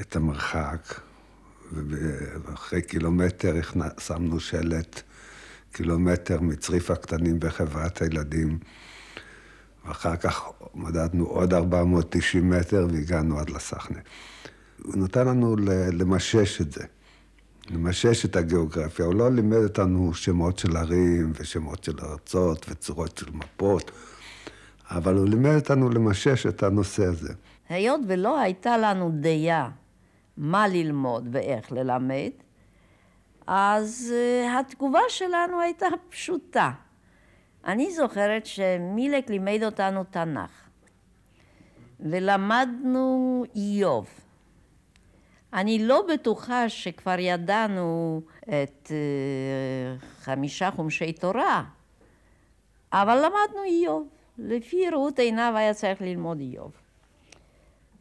את 0.00 0.16
המרחק, 0.16 0.94
ואחרי 1.72 2.82
קילומטר 2.82 3.54
שמנו 3.98 4.40
שלט 4.40 5.02
קילומטר 5.72 6.40
מצריף 6.40 6.90
הקטנים 6.90 7.40
בחברת 7.40 8.02
הילדים, 8.02 8.58
ואחר 9.86 10.16
כך 10.16 10.42
מדדנו 10.74 11.24
עוד 11.24 11.54
490 11.54 12.50
מטר 12.50 12.86
והגענו 12.92 13.38
עד 13.38 13.50
לסחנה. 13.50 13.98
הוא 14.84 14.96
נתן 14.96 15.26
לנו 15.26 15.56
למשש 15.92 16.60
את 16.60 16.72
זה, 16.72 16.84
למשש 17.70 18.24
את 18.24 18.36
הגיאוגרפיה. 18.36 19.04
הוא 19.06 19.14
לא 19.14 19.30
לימד 19.30 19.62
אותנו 19.64 20.14
שמות 20.14 20.58
של 20.58 20.76
ערים 20.76 21.32
ושמות 21.34 21.84
של 21.84 21.96
ארצות 22.02 22.66
וצורות 22.68 23.18
של 23.18 23.30
מפות, 23.32 23.90
אבל 24.90 25.14
הוא 25.16 25.28
לימד 25.28 25.54
אותנו 25.54 25.90
למשש 25.90 26.46
את 26.46 26.62
הנושא 26.62 27.04
הזה. 27.04 27.32
היות 27.68 28.00
ולא 28.06 28.40
הייתה 28.40 28.78
לנו 28.78 29.10
דעה 29.20 29.70
מה 30.36 30.68
ללמוד 30.68 31.28
ואיך 31.32 31.72
ללמד, 31.72 32.30
אז 33.46 34.14
uh, 34.14 34.60
התגובה 34.60 35.00
שלנו 35.08 35.60
הייתה 35.60 35.86
פשוטה. 36.08 36.70
אני 37.64 37.90
זוכרת 37.90 38.46
שמילק 38.46 39.30
לימד 39.30 39.60
אותנו 39.64 40.04
תנ"ך, 40.04 40.50
ולמדנו 42.00 43.44
איוב. 43.56 44.06
אני 45.54 45.78
לא 45.86 46.02
בטוחה 46.12 46.68
שכבר 46.68 47.18
ידענו 47.18 48.20
את 48.42 48.86
uh, 48.86 50.04
חמישה 50.20 50.70
חומשי 50.70 51.12
תורה, 51.12 51.64
אבל 52.92 53.16
למדנו 53.16 53.64
איוב. 53.64 54.08
לפי 54.38 54.90
ראות 54.90 55.18
עיניו 55.18 55.52
היה 55.56 55.74
צריך 55.74 56.02
ללמוד 56.02 56.40
איוב. 56.40 56.72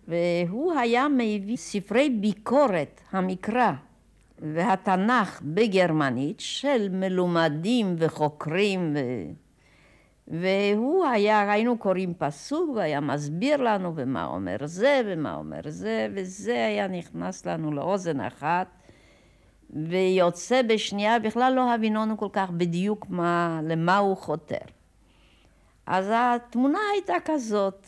והוא 0.07 0.73
היה 0.73 1.07
מביא 1.07 1.57
ספרי 1.57 2.09
ביקורת, 2.09 3.01
המקרא, 3.12 3.71
והתנ"ך 4.39 5.41
בגרמנית 5.43 6.39
של 6.39 6.88
מלומדים 6.91 7.95
וחוקרים 7.97 8.95
ו... 8.95 8.99
והוא 10.29 11.05
היה, 11.05 11.51
היינו 11.51 11.77
קוראים 11.77 12.13
פסוק, 12.17 12.77
היה 12.77 12.99
מסביר 12.99 13.57
לנו 13.57 13.93
ומה 13.95 14.25
אומר 14.25 14.57
זה 14.63 15.01
ומה 15.05 15.35
אומר 15.35 15.59
זה, 15.67 16.07
וזה 16.15 16.65
היה 16.65 16.87
נכנס 16.87 17.45
לנו 17.45 17.71
לאוזן 17.71 18.19
אחת, 18.19 18.67
ויוצא 19.69 20.61
בשנייה, 20.61 21.19
בכלל 21.19 21.53
לא 21.53 21.73
הבינונו 21.73 22.17
כל 22.17 22.29
כך 22.33 22.49
בדיוק 22.51 23.05
מה, 23.09 23.61
למה 23.63 23.97
הוא 23.97 24.17
חותר. 24.17 24.65
אז 25.85 26.11
התמונה 26.13 26.79
הייתה 26.93 27.13
כזאת, 27.25 27.87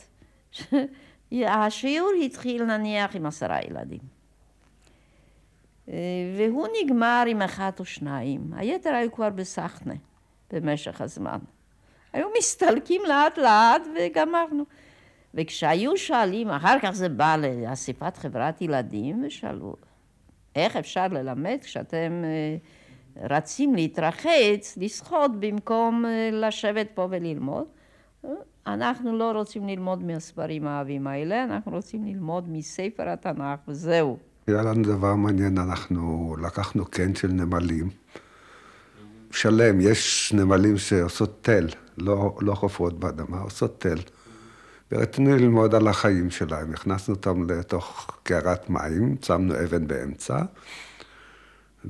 השיעור 1.32 2.10
התחיל 2.24 2.64
נניח 2.64 3.16
עם 3.16 3.26
עשרה 3.26 3.58
ילדים. 3.62 4.12
והוא 6.36 6.66
נגמר 6.82 7.24
עם 7.28 7.42
אחת 7.42 7.80
או 7.80 7.84
שניים. 7.84 8.52
היתר 8.56 8.94
היו 8.94 9.12
כבר 9.12 9.30
בסחנה 9.30 9.94
במשך 10.52 11.00
הזמן. 11.00 11.38
היו 12.12 12.26
מסתלקים 12.38 13.02
לאט 13.08 13.38
לאט 13.38 13.82
וגמרנו. 13.96 14.64
וכשהיו 15.34 15.96
שואלים, 15.96 16.48
אחר 16.48 16.76
כך 16.82 16.90
זה 16.90 17.08
בא 17.08 17.36
לאספת 17.36 18.16
חברת 18.16 18.62
ילדים 18.62 19.24
ושאלו, 19.26 19.76
איך 20.56 20.76
אפשר 20.76 21.06
ללמד 21.10 21.58
כשאתם 21.62 22.22
אה, 22.24 22.56
רצים 23.36 23.74
להתרחץ, 23.74 24.74
לשחות 24.76 25.40
במקום 25.40 26.04
אה, 26.06 26.30
לשבת 26.32 26.88
פה 26.94 27.08
וללמוד? 27.10 27.64
אנחנו 28.66 29.18
לא 29.18 29.32
רוצים 29.32 29.68
ללמוד 29.68 30.02
מהספרים 30.02 30.66
העבים 30.66 31.06
האלה, 31.06 31.44
אנחנו 31.44 31.72
רוצים 31.72 32.04
ללמוד 32.04 32.48
מספר 32.48 33.08
התנ"ך 33.08 33.68
וזהו. 33.68 34.18
היה 34.46 34.62
לנו 34.62 34.82
דבר 34.82 35.14
מעניין, 35.14 35.58
אנחנו 35.58 36.34
לקחנו 36.42 36.84
קן 36.84 37.14
של 37.14 37.28
נמלים, 37.28 37.90
שלם, 39.30 39.80
יש 39.80 40.32
נמלים 40.32 40.78
שעושות 40.78 41.38
תל, 41.44 41.66
לא, 41.98 42.36
לא 42.40 42.54
חופרות 42.54 43.00
באדמה, 43.00 43.40
עושות 43.40 43.80
תל. 43.80 43.98
ורצינו 44.92 45.36
ללמוד 45.36 45.74
על 45.74 45.88
החיים 45.88 46.30
שלהם, 46.30 46.72
הכנסנו 46.72 47.14
אותם 47.14 47.50
לתוך 47.50 48.10
קערת 48.22 48.70
מים, 48.70 49.16
שמנו 49.22 49.54
אבן 49.64 49.86
באמצע, 49.86 50.38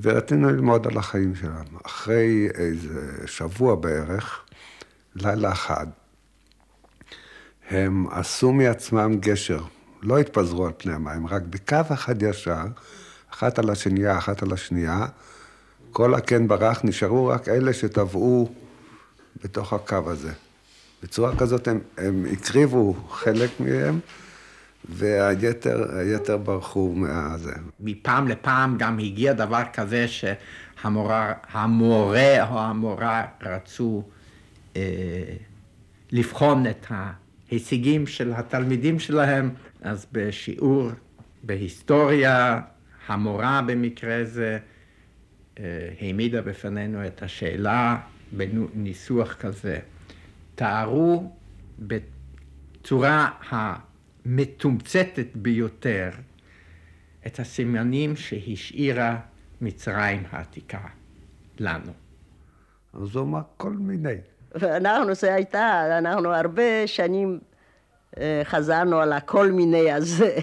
ורצינו 0.02 0.50
ללמוד 0.50 0.86
על 0.86 0.98
החיים 0.98 1.34
שלנו. 1.34 1.78
אחרי 1.86 2.48
איזה 2.54 3.26
שבוע 3.26 3.74
בערך, 3.74 4.40
לילה 5.16 5.52
אחד, 5.52 5.86
הם 7.70 8.06
עשו 8.10 8.52
מעצמם 8.52 9.16
גשר 9.20 9.64
לא 10.02 10.18
התפזרו 10.18 10.66
על 10.66 10.72
פני 10.76 10.92
המים, 10.92 11.26
רק 11.26 11.42
בקו 11.42 11.76
אחד 11.92 12.22
ישר, 12.22 12.64
אחת 13.30 13.58
על 13.58 13.70
השנייה, 13.70 14.18
אחת 14.18 14.42
על 14.42 14.52
השנייה, 14.52 15.06
כל 15.92 16.14
הקן 16.14 16.48
ברח, 16.48 16.80
נשארו 16.84 17.26
רק 17.26 17.48
אלה 17.48 17.72
שטבעו 17.72 18.54
בתוך 19.44 19.72
הקו 19.72 20.10
הזה. 20.10 20.32
בצורה 21.02 21.36
כזאת 21.36 21.68
הם, 21.68 21.80
הם 21.98 22.26
הקריבו 22.32 22.94
חלק 23.08 23.50
מהם, 23.60 24.00
והיתר 24.88 26.36
ברחו 26.44 26.92
מהזה. 26.96 27.52
מפעם 27.80 28.28
לפעם 28.28 28.78
גם 28.78 28.98
הגיע 28.98 29.32
דבר 29.32 29.62
כזה 29.72 30.06
שהמורה 30.08 31.32
המורה 31.52 32.48
או 32.50 32.60
המורה 32.60 33.24
רצו 33.42 34.02
אה, 34.76 34.82
לבחון 36.12 36.66
את 36.66 36.86
ההישגים 36.90 38.06
של 38.06 38.32
התלמידים 38.36 38.98
שלהם, 38.98 39.50
אז 39.82 40.06
בשיעור 40.12 40.90
בהיסטוריה, 41.42 42.60
המורה 43.06 43.62
במקרה 43.66 44.24
זה 44.24 44.58
אה, 45.58 45.88
העמידה 46.00 46.42
בפנינו 46.42 47.06
את 47.06 47.22
השאלה 47.22 47.96
בניסוח 48.32 49.34
כזה, 49.34 49.78
תארו 50.54 51.32
בצורה 51.78 53.30
המתומצתת 53.50 55.26
ביותר 55.34 56.10
את 57.26 57.38
הסימנים 57.38 58.16
שהשאירה 58.16 59.20
מצרים 59.60 60.22
העתיקה 60.30 60.86
לנו. 61.58 61.92
אז 62.94 63.16
הוא 63.16 63.24
אמר 63.24 63.40
כל 63.56 63.72
מיני. 63.72 64.16
ואנחנו, 64.54 65.14
זה 65.14 65.34
הייתה, 65.34 65.98
אנחנו 65.98 66.34
הרבה 66.34 66.86
שנים 66.86 67.40
אה, 68.18 68.40
חזרנו 68.44 69.00
על 69.00 69.12
הכל 69.12 69.52
מיני 69.52 69.92
הזה, 69.92 70.36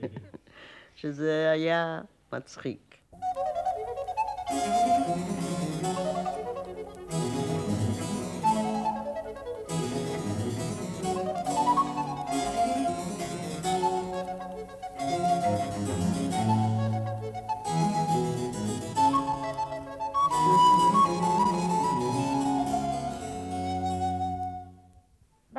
שזה 1.00 1.50
היה 1.52 2.00
מצחיק. 2.32 2.96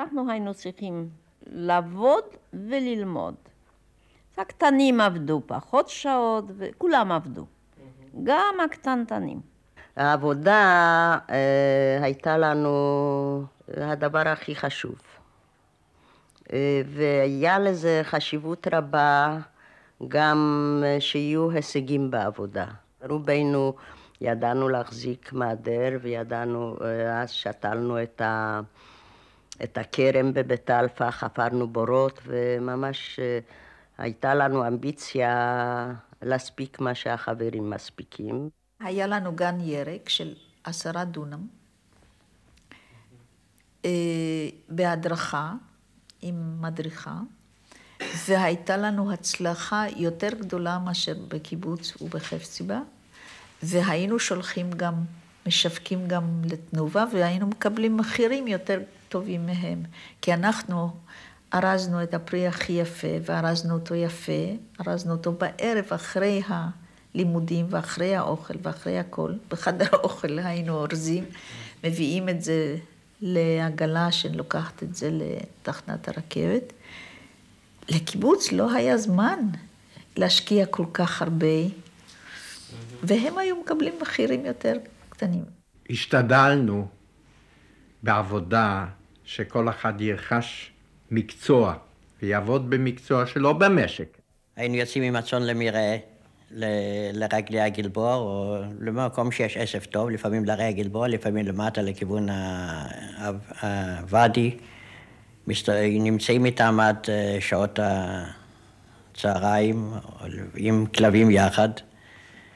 אנחנו 0.04 0.32
היינו 0.32 0.54
צריכים 0.54 1.10
לעבוד 1.48 2.24
וללמוד. 2.54 3.36
הקטנים 4.38 5.02
עבדו 5.02 5.42
פחות 5.46 5.90
שעות 5.90 6.46
וכולם 6.58 7.12
עבדו, 7.12 7.46
גם 8.24 8.56
הקטנטנים. 8.66 9.40
העבודה 9.96 11.18
אה, 11.30 12.00
הייתה 12.02 12.38
לנו 12.38 13.46
הדבר 13.78 14.28
הכי 14.28 14.56
חשוב. 14.56 14.96
אה, 16.54 16.82
והיה 16.86 17.60
לזה 17.60 18.02
חשיבות 18.04 18.68
רבה 18.74 19.38
גם 20.08 20.84
אה, 20.86 21.02
שיהיו 21.02 21.52
הישגים 21.52 22.12
בעבודה. 22.12 22.66
רובנו 23.10 23.74
ידענו 24.22 24.70
להחזיק 24.70 25.34
מעדר 25.34 25.98
וידענו, 26.02 26.78
אה, 26.82 27.22
אז 27.22 27.32
שתלנו 27.32 28.04
את, 28.04 28.22
ה, 28.22 28.62
את 29.64 29.78
הכרם 29.78 30.34
בבית 30.34 30.70
אלפא, 30.70 31.12
חפרנו 31.12 31.68
בורות 31.68 32.20
וממש 32.26 33.20
אה, 33.20 33.40
הייתה 33.98 34.36
לנו 34.36 34.68
אמביציה 34.68 35.94
להספיק 36.22 36.80
מה 36.80 36.96
שהחברים 36.96 37.70
מספיקים. 37.70 38.50
היה 38.80 39.08
לנו 39.08 39.36
גן 39.36 39.60
ירק 39.62 40.10
של 40.10 40.34
עשרה 40.64 41.06
דונם, 41.06 41.48
אה, 43.86 43.92
בהדרכה 44.70 45.54
עם 46.22 46.62
מדריכה, 46.62 47.20
והייתה 48.28 48.78
לנו 48.78 49.12
הצלחה 49.12 49.86
יותר 49.96 50.30
גדולה 50.40 50.80
מאשר 50.80 51.14
בקיבוץ 51.28 52.02
ובחפציבה, 52.02 52.80
והיינו 53.64 54.20
שולחים 54.20 54.72
גם, 54.72 54.94
משווקים 55.48 56.08
גם 56.08 56.42
לתנובה, 56.46 57.06
והיינו 57.14 57.48
מקבלים 57.48 57.98
מחירים 57.98 58.48
יותר 58.48 58.80
טובים 59.14 59.46
מהם, 59.46 59.84
כי 60.22 60.34
אנחנו 60.34 60.90
ארזנו 61.54 62.04
את 62.04 62.14
הפרי 62.14 62.48
הכי 62.48 62.74
יפה, 62.74 63.08
וארזנו 63.26 63.74
אותו 63.74 63.96
יפה, 63.96 64.42
ארזנו 64.88 65.12
אותו 65.12 65.32
בערב 65.32 65.86
אחרי 65.90 66.42
הלימודים 66.48 67.66
ואחרי 67.70 68.16
האוכל 68.16 68.54
ואחרי 68.62 69.00
הכל. 69.00 69.34
בחדר 69.50 69.86
האוכל 69.94 70.40
היינו 70.40 70.74
אורזים, 70.74 71.26
מביאים 71.84 72.30
את 72.30 72.42
זה 72.42 72.78
לעגלה 73.22 74.12
שלוקחת 74.12 74.84
את 74.84 74.96
זה 74.96 75.10
לתחנת 75.12 76.08
הרכבת. 76.08 76.74
לקיבוץ 77.90 78.52
לא 78.52 78.74
היה 78.74 78.98
זמן 78.98 79.40
להשקיע 80.18 80.66
כל 80.66 80.86
כך 80.94 81.22
הרבה, 81.22 81.58
והם 83.04 83.38
היו 83.38 83.56
מקבלים 83.62 83.94
מחירים 84.02 84.46
יותר 84.46 84.74
קטנים. 85.10 85.44
השתדלנו 85.90 86.88
בעבודה 88.04 88.86
שכל 89.36 89.70
אחד 89.70 90.02
ירכש 90.02 90.72
מקצוע 91.12 91.74
ויעבוד 92.22 92.70
במקצוע 92.70 93.26
שלו 93.26 93.60
במשק. 93.60 94.18
היינו 94.56 94.76
יוצאים 94.76 95.04
עם 95.04 95.16
הצאן 95.16 95.44
למרעה, 95.44 95.96
ל- 96.52 96.66
לרגלי 97.14 97.62
הגלבוע, 97.62 98.16
או 98.16 98.58
למקום 98.80 99.32
שיש 99.32 99.58
עשב 99.58 99.84
טוב, 99.84 100.10
לפעמים 100.10 100.46
לרי 100.46 100.64
הגלבוע, 100.64 101.08
לפעמים 101.08 101.46
למטה 101.46 101.82
לכיוון 101.82 102.28
הוואדי. 103.62 104.58
מסת- 105.48 105.70
נמצאים 106.00 106.46
איתם 106.46 106.80
עד 106.80 106.98
אה, 107.10 107.38
שעות 107.42 107.80
הצהריים, 109.14 109.92
עם 110.56 110.86
כלבים 110.86 111.32
יחד, 111.32 111.70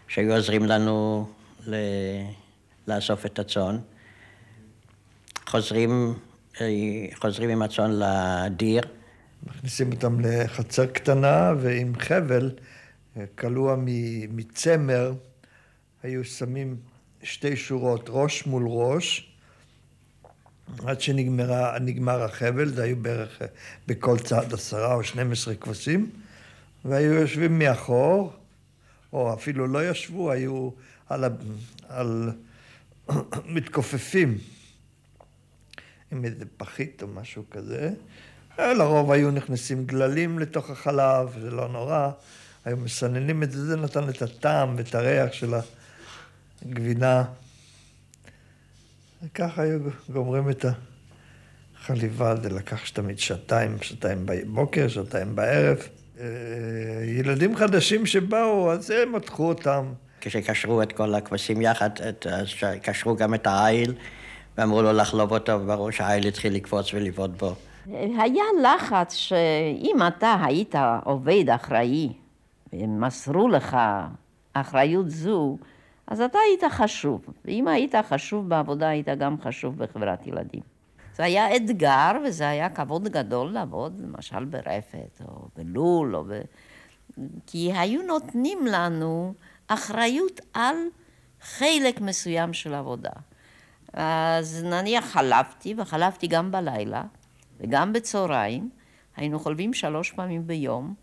שהיו 0.08 0.34
עוזרים 0.36 0.66
לנו 0.66 1.28
ל- 1.68 1.76
לאסוף 2.88 3.26
את 3.26 3.40
הצאן. 3.40 3.78
חוזרים, 5.48 6.14
חוזרים 7.16 7.50
עם 7.50 7.62
הצאן 7.62 7.92
לדיר. 7.92 8.82
מכניסים 9.48 9.92
אותם 9.92 10.20
לחצר 10.20 10.86
קטנה, 10.86 11.54
ועם 11.60 11.94
חבל 12.00 12.52
אה, 13.18 13.24
קלוע 13.36 13.76
מ- 13.76 14.38
מצמר, 14.38 15.14
היו 16.04 16.26
שמים 16.26 16.78
שתי 17.24 17.56
שורות, 17.56 18.06
ראש 18.10 18.46
מול 18.46 18.64
ראש, 18.68 19.34
עד 20.86 21.02
שנגמר 21.02 22.24
החבל, 22.24 22.68
זה 22.68 22.84
היו 22.84 22.96
בערך 22.96 23.42
אה, 23.42 23.48
בכל 23.88 24.20
צד 24.20 24.54
עשרה 24.54 24.94
או 24.94 25.04
12 25.04 25.56
כבשים, 25.56 26.10
והיו 26.86 27.14
יושבים 27.14 27.60
מאחור, 27.60 28.34
או 29.14 29.34
אפילו 29.34 29.68
לא 29.68 29.90
ישבו, 29.90 30.32
היו 30.32 30.70
על. 31.10 31.24
על... 31.90 32.32
מתכופפים 33.56 34.38
עם 36.12 36.26
איזה 36.26 36.46
פחית 36.58 37.02
או 37.02 37.08
משהו 37.08 37.44
כזה. 37.52 37.92
לרוב 38.60 39.12
היו 39.12 39.32
נכנסים 39.32 39.86
גללים 39.86 40.40
לתוך 40.40 40.70
החלב, 40.70 41.40
זה 41.42 41.52
לא 41.52 41.68
נורא. 41.68 42.10
היו 42.66 42.78
מסננים 42.78 43.44
את 43.44 43.52
זה, 43.52 43.66
זה 43.66 43.76
נתן 43.76 44.10
את 44.10 44.22
הטעם 44.22 44.76
ואת 44.78 44.96
הריח 44.96 45.34
של 45.34 45.54
הגבינה. 46.66 47.24
וככה 49.24 49.62
היו 49.62 49.80
גומרים 50.10 50.50
את 50.50 50.66
החליבה, 51.76 52.36
זה 52.36 52.50
לקח 52.50 52.90
תמיד 52.90 53.20
שעתיים, 53.20 53.78
שעתיים 53.82 54.26
בבוקר, 54.26 54.88
שעתיים 54.88 55.36
בערב. 55.36 55.78
אה, 56.20 56.26
ילדים 57.06 57.56
חדשים 57.56 58.06
שבאו, 58.06 58.72
אז 58.72 58.90
הם 58.90 59.16
מתחו 59.16 59.48
אותם. 59.48 59.94
כשקשרו 60.22 60.82
את 60.82 60.92
כל 60.94 61.16
הכבשים 61.16 61.62
יחד, 61.62 61.90
את, 62.10 62.28
קשרו 62.82 63.16
גם 63.16 63.34
את 63.34 63.48
העיל, 63.48 63.94
ואמרו 64.58 64.82
לו 64.82 64.94
לחלוב 64.94 65.34
אותו, 65.34 65.52
וברור 65.62 65.92
שהעיל 65.92 66.28
התחיל 66.28 66.54
לקפוץ 66.54 66.94
ולבעוט 66.94 67.32
בו. 67.32 67.56
היה 68.18 68.44
לחץ 68.64 69.14
שאם 69.14 69.98
אתה 70.08 70.36
היית 70.44 70.76
עובד 71.04 71.50
אחראי, 71.50 72.14
ומסרו 72.74 73.48
לך 73.48 73.78
אחריות 74.54 75.10
זו, 75.10 75.58
אז 76.08 76.22
אתה 76.22 76.38
היית 76.48 76.74
חשוב. 76.74 77.26
ואם 77.46 77.68
היית 77.68 77.96
חשוב 78.10 78.50
בעבודה, 78.50 78.88
היית 78.88 79.08
גם 79.08 79.36
חשוב 79.42 79.78
בחברת 79.78 80.28
ילדים. 80.28 80.62
זה 81.16 81.24
היה 81.24 81.56
אתגר, 81.56 82.12
וזה 82.26 82.50
היה 82.50 82.70
כבוד 82.70 83.08
גדול 83.08 83.52
לעבוד, 83.52 84.00
למשל 84.00 84.46
ברפת, 84.46 85.22
או 85.28 85.48
בלול, 85.56 86.16
או 86.16 86.24
ב... 86.24 86.42
כי 87.48 87.74
היו 87.74 88.02
נותנים 88.02 88.66
לנו 88.66 89.34
אחריות 89.68 90.42
על 90.54 90.76
חלק 91.42 92.02
מסוים 92.02 92.54
של 92.54 92.74
עבודה. 92.74 93.10
אז 93.94 94.64
נניח 94.64 95.06
חלבתי, 95.06 95.74
וחלבתי 95.78 96.28
גם 96.28 96.52
בלילה, 96.52 97.04
וגם 97.60 97.94
בצהריים, 97.94 98.70
היינו 99.16 99.40
חולבים 99.40 99.74
שלוש 99.74 100.12
פעמים 100.12 100.48
ביום, 100.48 100.94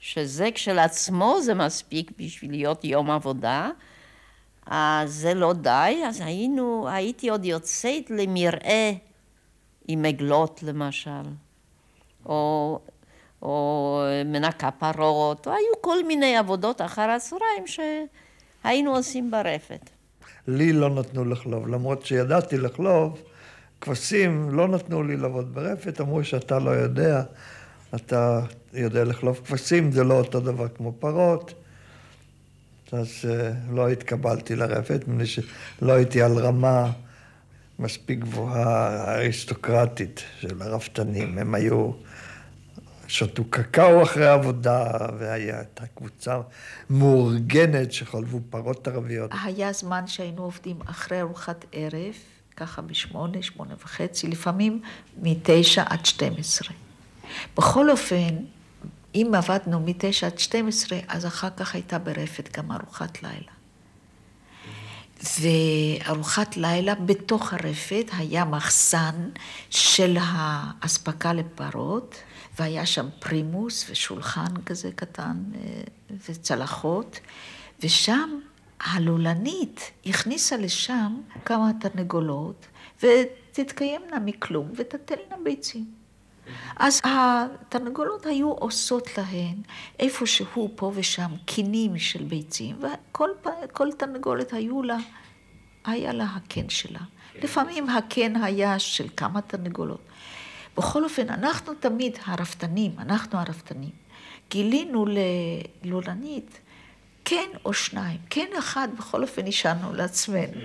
שזה 0.00 0.48
כשלעצמו 0.54 1.36
זה 1.42 1.54
מספיק 1.54 2.12
בשביל 2.18 2.50
להיות 2.50 2.84
יום 2.84 3.10
עבודה, 3.10 3.70
אז 4.66 5.14
זה 5.14 5.34
לא 5.34 5.52
די, 5.52 6.02
אז 6.06 6.20
היינו, 6.20 6.88
הייתי 6.88 7.28
עוד 7.28 7.44
יוצאת 7.44 8.10
למרעה 8.10 8.92
עם 9.88 10.04
עגלות 10.04 10.62
למשל, 10.62 11.22
או, 12.26 12.78
או 13.42 14.00
מנקה 14.24 14.70
פרות, 14.70 15.46
או 15.46 15.52
היו 15.52 15.82
כל 15.82 16.04
מיני 16.04 16.36
עבודות 16.36 16.80
אחר 16.80 17.10
הצהריים 17.10 17.64
שהיינו 17.66 18.96
עושים 18.96 19.30
ברפת. 19.30 19.95
לי 20.48 20.72
לא 20.72 20.90
נתנו 20.90 21.24
לחלוב, 21.24 21.68
למרות 21.68 22.06
שידעתי 22.06 22.58
לחלוב, 22.58 23.22
כבשים 23.80 24.50
לא 24.50 24.68
נתנו 24.68 25.02
לי 25.02 25.16
לעבוד 25.16 25.54
ברפת, 25.54 26.00
אמרו 26.00 26.24
שאתה 26.24 26.58
לא 26.58 26.70
יודע, 26.70 27.22
אתה 27.94 28.40
יודע 28.74 29.04
לחלוב 29.04 29.40
כבשים, 29.46 29.92
זה 29.92 30.04
לא 30.04 30.14
אותו 30.14 30.40
דבר 30.40 30.68
כמו 30.68 30.92
פרות. 30.98 31.54
אז 32.92 33.08
uh, 33.22 33.74
לא 33.74 33.88
התקבלתי 33.88 34.56
לרפת, 34.56 35.04
מפני 35.08 35.26
שלא 35.26 35.92
הייתי 35.92 36.22
על 36.22 36.38
רמה 36.38 36.92
מספיק 37.78 38.18
גבוהה, 38.18 39.14
אריסטוקרטית 39.14 40.22
של 40.40 40.62
הרפתנים. 40.62 41.38
הם 41.38 41.54
היו, 41.54 41.90
שתו 43.08 43.44
קקאו 43.50 44.02
אחרי 44.02 44.26
העבודה, 44.26 44.86
והייתה 45.18 45.86
קבוצה 45.94 46.40
מאורגנת 46.90 47.92
שחולבו 47.92 48.40
פרות 48.50 48.88
ערביות. 48.88 49.30
היה 49.44 49.72
זמן 49.72 50.06
שהיינו 50.06 50.42
עובדים 50.42 50.78
אחרי 50.86 51.20
ארוחת 51.20 51.64
ערב, 51.72 52.14
ככה 52.56 52.82
בשמונה, 52.82 53.42
שמונה 53.42 53.74
וחצי, 53.84 54.28
לפעמים 54.28 54.80
מתשע 55.22 55.82
עד 55.86 56.06
שתים 56.06 56.32
עשרה. 56.38 56.74
בכל 57.56 57.90
אופן, 57.90 58.36
אם 59.14 59.30
עבדנו 59.36 59.80
מתשע 59.80 60.26
עד 60.26 60.38
שתים 60.38 60.68
עשרה, 60.68 60.98
אז 61.08 61.26
אחר 61.26 61.48
כך 61.56 61.74
הייתה 61.74 61.98
ברפת 61.98 62.56
גם 62.56 62.72
ארוחת 62.72 63.22
לילה. 63.22 63.56
וארוחת 65.40 66.56
לילה 66.56 66.94
בתוך 66.94 67.52
הרפת 67.52 68.10
היה 68.18 68.44
מחסן 68.44 69.28
של 69.70 70.16
האספקה 70.20 71.32
לפרות, 71.32 72.14
והיה 72.58 72.86
שם 72.86 73.06
פרימוס 73.18 73.90
ושולחן 73.90 74.62
כזה 74.66 74.90
קטן 74.92 75.36
אה, 75.54 75.82
וצלחות, 76.28 77.20
ושם 77.82 78.38
הלולנית 78.80 79.90
הכניסה 80.06 80.56
לשם 80.56 81.20
כמה 81.44 81.70
תרנגולות, 81.80 82.66
ותתקיימנה 83.02 84.18
מכלום 84.24 84.70
ותטלנה 84.76 85.36
ביצים. 85.44 85.84
אז 86.76 87.00
התרנגולות 87.04 88.26
היו 88.26 88.50
עושות 88.50 89.08
להן 89.18 89.62
איפשהו 90.00 90.70
פה 90.76 90.92
ושם 90.94 91.30
קינים 91.44 91.98
של 91.98 92.24
ביצים, 92.24 92.76
וכל 93.12 93.88
תרנגולת 93.98 94.52
היו 94.52 94.82
לה, 94.82 94.96
היה 95.84 96.12
לה 96.12 96.24
הקן 96.24 96.68
שלה. 96.68 97.00
לפעמים 97.42 97.90
הקן 97.90 98.36
היה 98.42 98.78
של 98.78 99.06
כמה 99.16 99.40
תרנגולות. 99.40 100.00
בכל 100.76 101.04
אופן, 101.04 101.28
אנחנו 101.28 101.74
תמיד 101.74 102.18
הרפתנים, 102.24 102.92
אנחנו 102.98 103.38
הרפתנים, 103.38 103.90
גילינו 104.50 105.06
ללולנית 105.84 106.60
כן 107.24 107.48
או 107.64 107.72
שניים, 107.72 108.18
כן 108.30 108.46
אחד 108.58 108.88
בכל 108.98 109.22
אופן 109.22 109.46
השארנו 109.46 109.92
לעצמנו. 109.92 110.60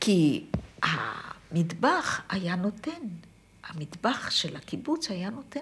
כי 0.00 0.44
המטבח 0.82 2.20
היה 2.28 2.56
נותן 2.56 3.00
המטבח 3.70 4.30
של 4.30 4.56
הקיבוץ 4.56 5.10
היה 5.10 5.30
נותן 5.30 5.60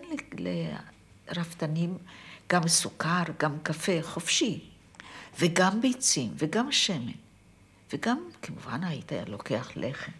לרפתנים 1.28 1.98
גם 2.48 2.68
סוכר, 2.68 3.22
גם 3.38 3.58
קפה 3.62 3.92
חופשי, 4.02 4.60
וגם 5.38 5.80
ביצים, 5.80 6.30
וגם 6.36 6.72
שמן, 6.72 7.12
וגם 7.92 8.18
כמובן 8.42 8.84
היית 8.84 9.12
לוקח 9.26 9.70
לחם. 9.76 10.12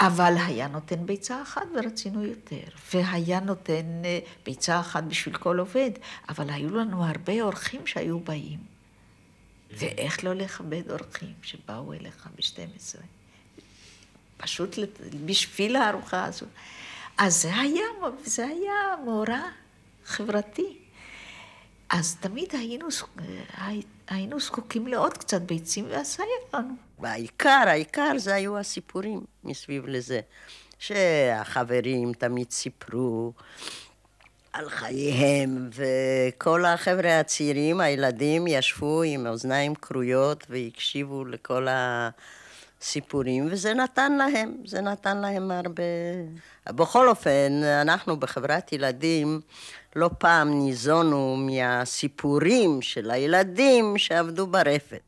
אבל 0.00 0.34
היה 0.46 0.68
נותן 0.68 1.06
ביצה 1.06 1.42
אחת 1.42 1.62
ורצינו 1.74 2.24
יותר, 2.24 2.64
והיה 2.94 3.40
נותן 3.40 4.02
אה, 4.04 4.18
ביצה 4.44 4.80
אחת 4.80 5.04
בשביל 5.04 5.36
כל 5.36 5.58
עובד, 5.58 5.90
אבל 6.28 6.50
היו 6.50 6.76
לנו 6.76 7.04
הרבה 7.04 7.42
אורחים 7.42 7.86
שהיו 7.86 8.20
באים. 8.20 8.58
ואיך 9.70 10.24
לא 10.24 10.34
לכבד 10.34 10.90
אורחים 10.90 11.32
שבאו 11.42 11.92
אליך 11.92 12.28
ב-12? 12.36 13.00
פשוט 14.36 14.78
בשביל 15.24 15.76
הארוחה 15.76 16.24
הזו. 16.24 16.46
אז 17.18 17.42
זה 17.42 17.56
היה, 17.56 17.84
זה 18.24 18.46
היה 18.46 19.04
מאורע 19.04 19.42
חברתי. 20.04 20.78
אז 21.90 22.16
תמיד 22.20 22.48
היינו, 22.52 22.88
היינו 24.10 24.40
זקוקים 24.40 24.86
לעוד 24.86 25.18
קצת 25.18 25.42
ביצים, 25.42 25.86
ואז 25.90 26.16
היה 26.18 26.60
לנו. 26.60 26.74
והעיקר, 26.98 27.64
העיקר 27.66 28.12
זה 28.16 28.34
היו 28.34 28.58
הסיפורים 28.58 29.20
מסביב 29.44 29.86
לזה. 29.86 30.20
שהחברים 30.78 32.12
תמיד 32.12 32.50
סיפרו 32.50 33.32
על 34.52 34.68
חייהם, 34.68 35.70
וכל 35.74 36.64
החבר'ה 36.64 37.20
הצעירים, 37.20 37.80
הילדים, 37.80 38.46
ישבו 38.46 39.02
עם 39.02 39.26
אוזניים 39.26 39.74
כרויות 39.74 40.46
והקשיבו 40.50 41.24
לכל 41.24 41.68
ה... 41.68 42.10
סיפורים, 42.80 43.48
וזה 43.50 43.74
נתן 43.74 44.12
להם, 44.12 44.56
זה 44.64 44.80
נתן 44.80 45.18
להם 45.18 45.50
הרבה... 45.50 45.82
בכל 46.68 47.08
אופן, 47.08 47.62
אנחנו 47.82 48.16
בחברת 48.16 48.72
ילדים 48.72 49.40
לא 49.96 50.10
פעם 50.18 50.58
ניזונו 50.58 51.36
מהסיפורים 51.36 52.82
של 52.82 53.10
הילדים 53.10 53.98
שעבדו 53.98 54.46
ברפת. 54.46 55.00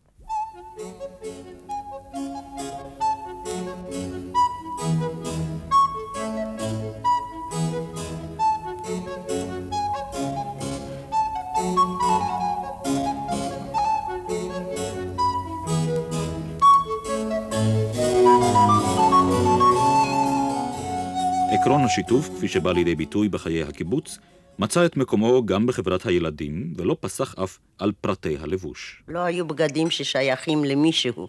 עקרון 21.61 21.85
השיתוף, 21.85 22.29
כפי 22.37 22.49
שבא 22.49 22.73
לידי 22.73 22.95
ביטוי 22.95 23.29
בחיי 23.29 23.63
הקיבוץ, 23.63 24.19
מצא 24.59 24.87
את 24.87 24.97
מקומו 24.97 25.47
גם 25.47 25.67
בחברת 25.67 26.07
הילדים, 26.07 26.75
ולא 26.77 26.97
פסח 27.01 27.35
אף 27.45 27.59
על 27.79 27.93
פרטי 28.01 28.37
הלבוש. 28.41 29.03
לא 29.09 29.19
היו 29.19 29.47
בגדים 29.47 29.91
ששייכים 29.91 30.65
למישהו. 30.65 31.29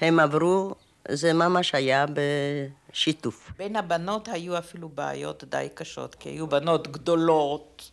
הם 0.00 0.20
עברו, 0.20 0.74
זה 1.08 1.32
ממש 1.32 1.74
היה 1.74 2.06
בשיתוף. 2.90 3.52
בין 3.58 3.76
הבנות 3.76 4.28
היו 4.28 4.58
אפילו 4.58 4.88
בעיות 4.88 5.44
די 5.48 5.68
קשות, 5.74 6.14
כי 6.14 6.28
היו 6.28 6.46
בנות 6.46 6.88
גדולות, 6.88 7.90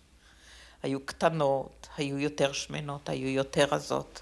היו 0.84 1.00
קטנות, 1.06 1.88
היו 1.98 2.20
יותר 2.20 2.52
שמנות, 2.52 3.10
היו 3.10 3.28
יותר 3.28 3.66
רזות. 3.72 4.22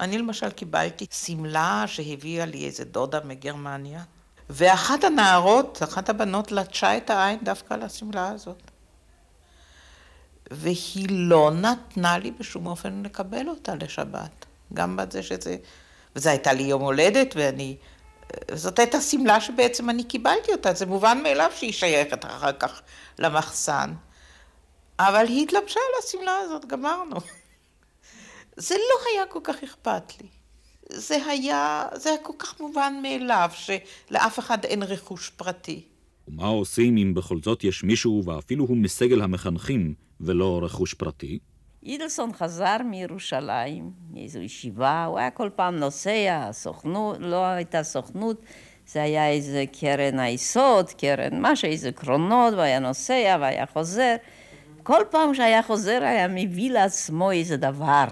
אני 0.00 0.18
למשל 0.18 0.50
קיבלתי 0.50 1.06
שמלה 1.10 1.84
שהביאה 1.86 2.46
לי 2.46 2.66
איזה 2.66 2.84
דודה 2.84 3.20
מגרמניה, 3.24 4.02
ואחת 4.50 5.04
הנערות, 5.04 5.82
אחת 5.82 6.08
הבנות, 6.08 6.52
לטשה 6.52 6.96
את 6.96 7.10
העין 7.10 7.38
דווקא 7.42 7.74
על 7.74 7.82
השמלה 7.82 8.28
הזאת. 8.28 8.62
והיא 10.50 11.06
לא 11.10 11.50
נתנה 11.50 12.18
לי 12.18 12.30
בשום 12.30 12.66
אופן 12.66 13.02
לקבל 13.04 13.48
אותה 13.48 13.74
לשבת. 13.74 14.46
גם 14.74 14.96
בזה 14.96 15.22
שזה... 15.22 15.56
וזו 16.16 16.30
הייתה 16.30 16.52
לי 16.52 16.62
יום 16.62 16.82
הולדת, 16.82 17.34
ואני... 17.36 17.76
זאת 18.54 18.78
הייתה 18.78 19.00
שמלה 19.00 19.40
שבעצם 19.40 19.90
אני 19.90 20.04
קיבלתי 20.04 20.52
אותה, 20.52 20.74
זה 20.74 20.86
מובן 20.86 21.22
מאליו 21.22 21.50
שהיא 21.54 21.72
שייכת 21.72 22.24
אחר 22.24 22.52
כך 22.52 22.82
למחסן. 23.18 23.94
אבל 24.98 25.26
היא 25.26 25.42
התלבשה 25.42 25.80
על 25.80 26.04
השמלה 26.04 26.36
הזאת, 26.36 26.66
גמרנו. 26.66 27.16
זה 28.56 28.74
לא 28.74 29.10
היה 29.12 29.26
כל 29.26 29.40
כך 29.44 29.62
אכפת 29.64 30.20
לי. 30.20 30.28
זה 30.88 31.24
היה, 31.26 31.86
זה 31.94 32.08
היה 32.08 32.18
כל 32.18 32.32
כך 32.38 32.60
מובן 32.60 32.94
מאליו, 33.02 33.50
שלאף 33.54 34.38
אחד 34.38 34.64
אין 34.64 34.82
רכוש 34.82 35.30
פרטי. 35.30 35.82
ומה 36.28 36.46
עושים 36.46 36.96
אם 36.96 37.14
בכל 37.14 37.38
זאת 37.42 37.64
יש 37.64 37.84
מישהו, 37.84 38.22
ואפילו 38.24 38.64
הוא 38.64 38.76
מסגל 38.76 39.22
המחנכים, 39.22 39.94
ולא 40.20 40.60
רכוש 40.62 40.94
פרטי? 40.94 41.38
אידלסון 41.82 42.32
חזר 42.32 42.76
מירושלים, 42.84 43.90
מאיזו 44.10 44.38
ישיבה, 44.38 45.04
הוא 45.04 45.18
היה 45.18 45.30
כל 45.30 45.48
פעם 45.56 45.76
נוסע, 45.76 46.48
סוכנות, 46.52 47.16
לא 47.20 47.44
הייתה 47.44 47.82
סוכנות, 47.82 48.42
זה 48.86 49.02
היה 49.02 49.28
איזה 49.30 49.64
קרן 49.80 50.18
היסוד, 50.18 50.90
קרן 50.90 51.40
משהו, 51.40 51.68
איזה 51.68 51.92
קרונות, 51.92 52.54
והיה 52.54 52.78
נוסע 52.78 53.36
והיה 53.40 53.66
חוזר. 53.66 54.16
כל 54.82 55.02
פעם 55.10 55.34
שהיה 55.34 55.62
חוזר 55.62 55.98
היה 56.02 56.28
מביא 56.28 56.70
לעצמו 56.70 57.30
איזה 57.30 57.56
דבר. 57.56 58.04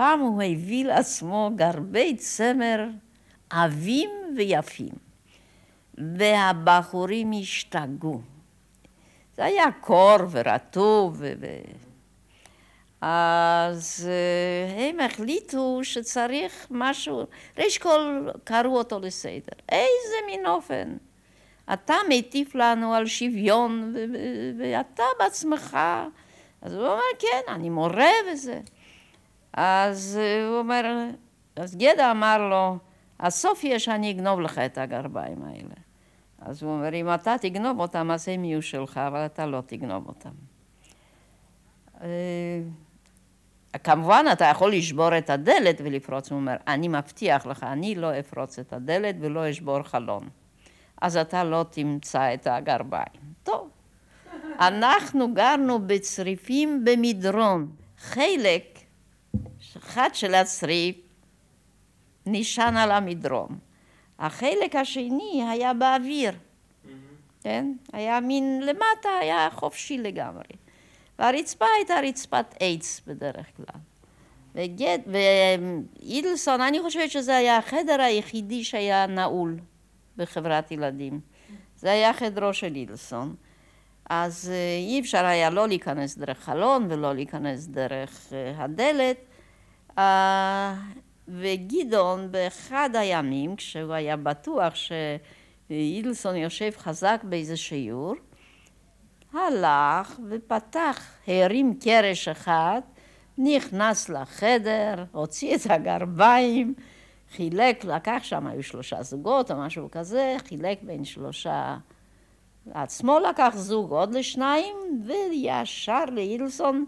פעם 0.00 0.20
הוא 0.20 0.42
הביא 0.42 0.84
לעצמו 0.84 1.50
גרבי 1.56 2.16
צמר 2.16 2.86
עבים 3.50 4.10
ויפים, 4.36 4.92
והבחורים 6.16 7.30
השתגעו. 7.40 8.20
זה 9.36 9.44
היה 9.44 9.64
קור 9.80 10.16
ורטוב, 10.30 11.16
ו... 11.18 11.46
אז 13.00 14.08
אה, 14.08 14.88
הם 14.88 15.00
החליטו 15.00 15.80
שצריך 15.82 16.66
משהו, 16.70 17.26
ראש 17.58 17.78
כל 17.78 18.28
קראו 18.44 18.78
אותו 18.78 19.00
לסדר. 19.00 19.56
איזה 19.68 20.16
מין 20.26 20.46
אופן. 20.46 20.96
אתה 21.72 21.94
מטיף 22.08 22.54
לנו 22.54 22.94
על 22.94 23.06
שוויון, 23.06 23.94
ואתה 24.58 25.04
בעצמך. 25.18 25.78
אז 26.62 26.74
הוא 26.74 26.86
אומר, 26.86 27.02
כן, 27.18 27.52
אני 27.52 27.70
מורה 27.70 28.12
וזה. 28.32 28.60
אז 29.52 30.18
אה, 30.20 30.48
הוא 30.48 30.58
אומר, 30.58 31.08
אז 31.56 31.76
גדע 31.76 32.10
אמר 32.10 32.48
לו, 32.48 32.78
הסוף 33.20 33.64
יהיה 33.64 33.78
שאני 33.78 34.10
אגנוב 34.10 34.40
לך 34.40 34.58
את 34.58 34.78
הגרביים 34.78 35.42
האלה. 35.42 35.74
אז 36.38 36.62
הוא 36.62 36.72
אומר, 36.72 36.94
אם 36.94 37.14
אתה 37.14 37.34
תגנוב 37.40 37.80
אותם, 37.80 38.10
אז 38.10 38.28
הם 38.28 38.44
יהיו 38.44 38.62
שלך, 38.62 38.98
אבל 38.98 39.26
אתה 39.26 39.46
לא 39.46 39.62
תגנוב 39.66 40.08
אותם. 40.08 40.30
אה, 42.02 42.60
כמובן, 43.84 44.24
אתה 44.32 44.44
יכול 44.44 44.72
לשבור 44.72 45.18
את 45.18 45.30
הדלת 45.30 45.80
ולפרוץ, 45.84 46.30
הוא 46.30 46.40
אומר, 46.40 46.56
אני 46.66 46.88
מבטיח 46.88 47.46
לך, 47.46 47.62
אני 47.62 47.94
לא 47.94 48.18
אפרוץ 48.18 48.58
את 48.58 48.72
הדלת 48.72 49.16
ולא 49.20 49.50
אשבור 49.50 49.82
חלון. 49.82 50.28
אז 51.00 51.16
אתה 51.16 51.44
לא 51.44 51.64
תמצא 51.70 52.34
את 52.34 52.46
הגרביים. 52.46 53.20
טוב, 53.42 53.68
אנחנו 54.60 55.34
גרנו 55.34 55.78
בצריפים 55.86 56.84
במדרון. 56.84 57.70
חלק 57.98 58.69
אחד 59.90 60.10
של 60.12 60.34
הצריף 60.34 60.96
נשען 62.26 62.76
על 62.76 62.90
המדרון. 62.90 63.58
החלק 64.18 64.76
השני 64.76 65.44
היה 65.50 65.74
באוויר, 65.74 66.32
כן? 67.40 67.72
היה 67.92 68.20
מין 68.20 68.60
למטה, 68.62 69.08
היה 69.20 69.48
חופשי 69.52 69.98
לגמרי. 69.98 70.54
והרצפה 71.18 71.64
הייתה 71.76 71.94
רצפת 72.02 72.54
עץ 72.60 73.00
בדרך 73.06 73.46
כלל. 73.56 73.80
וגט, 74.54 75.00
ואידלסון, 75.06 76.60
אני 76.60 76.80
חושבת 76.80 77.10
שזה 77.10 77.36
היה 77.36 77.56
החדר 77.56 78.00
היחידי 78.00 78.64
שהיה 78.64 79.06
נעול 79.06 79.58
בחברת 80.16 80.70
ילדים. 80.70 81.20
זה 81.76 81.90
היה 81.90 82.12
חדרו 82.12 82.54
של 82.54 82.74
אידלסון. 82.74 83.34
אז 84.10 84.50
אה, 84.50 84.76
אי 84.88 85.00
אפשר 85.00 85.24
היה 85.24 85.50
לא 85.50 85.68
להיכנס 85.68 86.18
דרך 86.18 86.38
חלון 86.38 86.86
ולא 86.90 87.14
להיכנס 87.14 87.66
דרך 87.66 88.32
אה, 88.32 88.64
הדלת. 88.64 89.16
אה, 89.98 90.74
וגדעון 91.28 92.32
באחד 92.32 92.90
הימים, 92.94 93.56
כשהוא 93.56 93.92
היה 93.92 94.16
בטוח 94.16 94.74
שאידלסון 94.74 96.36
יושב 96.36 96.70
חזק 96.76 97.20
באיזה 97.24 97.56
שיעור, 97.56 98.14
הלך 99.32 100.20
ופתח, 100.30 101.12
הרים 101.26 101.74
קרש 101.80 102.28
אחד, 102.28 102.80
נכנס 103.38 104.08
לחדר, 104.08 105.04
הוציא 105.12 105.56
את 105.56 105.60
הגרביים, 105.70 106.74
חילק, 107.30 107.84
לקח 107.84 108.20
שם, 108.22 108.46
היו 108.46 108.62
שלושה 108.62 109.02
זוגות 109.02 109.50
או 109.50 109.56
משהו 109.56 109.88
כזה, 109.90 110.36
חילק 110.48 110.78
בין 110.82 111.04
שלושה, 111.04 111.76
עצמו 112.70 113.18
לקח 113.18 113.52
זוג 113.56 113.90
עוד 113.90 114.14
לשניים, 114.14 114.76
וישר 115.06 116.04
לאידלסון, 116.04 116.84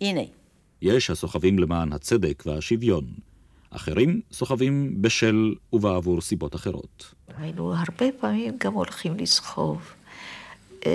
הנה. 0.00 0.35
יש 0.82 1.10
הסוחבים 1.10 1.58
למען 1.58 1.92
הצדק 1.92 2.42
והשוויון. 2.46 3.04
אחרים 3.70 4.20
סוחבים 4.32 5.02
בשל 5.02 5.54
ובעבור 5.72 6.20
סיבות 6.20 6.54
אחרות. 6.54 7.14
היינו 7.38 7.74
הרבה 7.74 8.06
פעמים 8.20 8.54
גם 8.58 8.72
הולכים 8.72 9.16
לסחוב. 9.16 9.92
אה, 10.86 10.92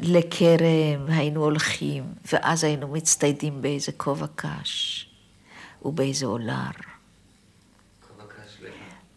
לכרם 0.00 1.06
היינו 1.08 1.44
הולכים, 1.44 2.04
ואז 2.32 2.64
היינו 2.64 2.88
מצטיידים 2.88 3.62
באיזה 3.62 3.92
כובע 3.92 4.26
קש 4.36 5.06
ובאיזה 5.82 6.26
אולר. 6.26 6.70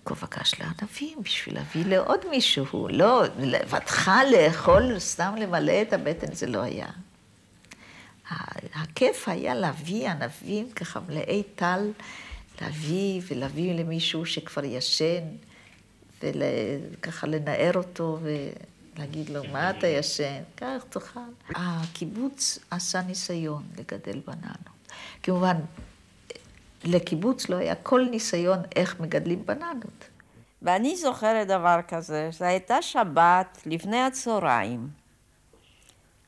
כובע 0.03 0.27
קש 0.27 0.53
לענבים, 0.59 1.17
בשביל 1.23 1.55
להביא 1.55 1.85
לעוד 1.85 2.19
מישהו. 2.29 2.87
לא, 2.89 3.23
לבדך 3.39 4.11
לאכול, 4.31 4.99
סתם 4.99 5.33
למלא 5.39 5.81
את 5.81 5.93
הבטן, 5.93 6.33
זה 6.33 6.47
לא 6.47 6.59
היה. 6.59 6.87
הכיף 8.73 9.29
היה 9.29 9.55
להביא 9.55 10.09
ענבים 10.09 10.71
ככה 10.71 10.99
מלאי 10.99 11.43
טל, 11.55 11.91
להביא 12.61 13.21
ולהביא 13.27 13.73
למישהו 13.73 14.25
שכבר 14.25 14.63
ישן, 14.63 15.23
וככה 16.23 17.27
לנער 17.27 17.71
אותו 17.75 18.19
ולהגיד 18.21 19.29
לו, 19.29 19.41
מה 19.51 19.69
אתה 19.69 19.87
ישן? 19.87 20.41
קח, 20.55 20.83
תאכל. 20.89 21.19
הקיבוץ 21.55 22.59
עשה 22.71 23.01
ניסיון 23.01 23.63
לגדל 23.77 24.19
בננות. 24.27 24.91
כמובן, 25.23 25.57
לקיבוץ 26.83 27.49
לא 27.49 27.55
היה 27.55 27.75
כל 27.75 28.07
ניסיון 28.11 28.59
איך 28.75 28.99
מגדלים 28.99 29.45
בננות. 29.45 30.05
ואני 30.61 30.95
זוכרת 30.95 31.47
דבר 31.47 31.79
כזה, 31.87 32.29
זו 32.31 32.45
הייתה 32.45 32.81
שבת 32.81 33.61
לפני 33.65 34.01
הצהריים. 34.01 35.00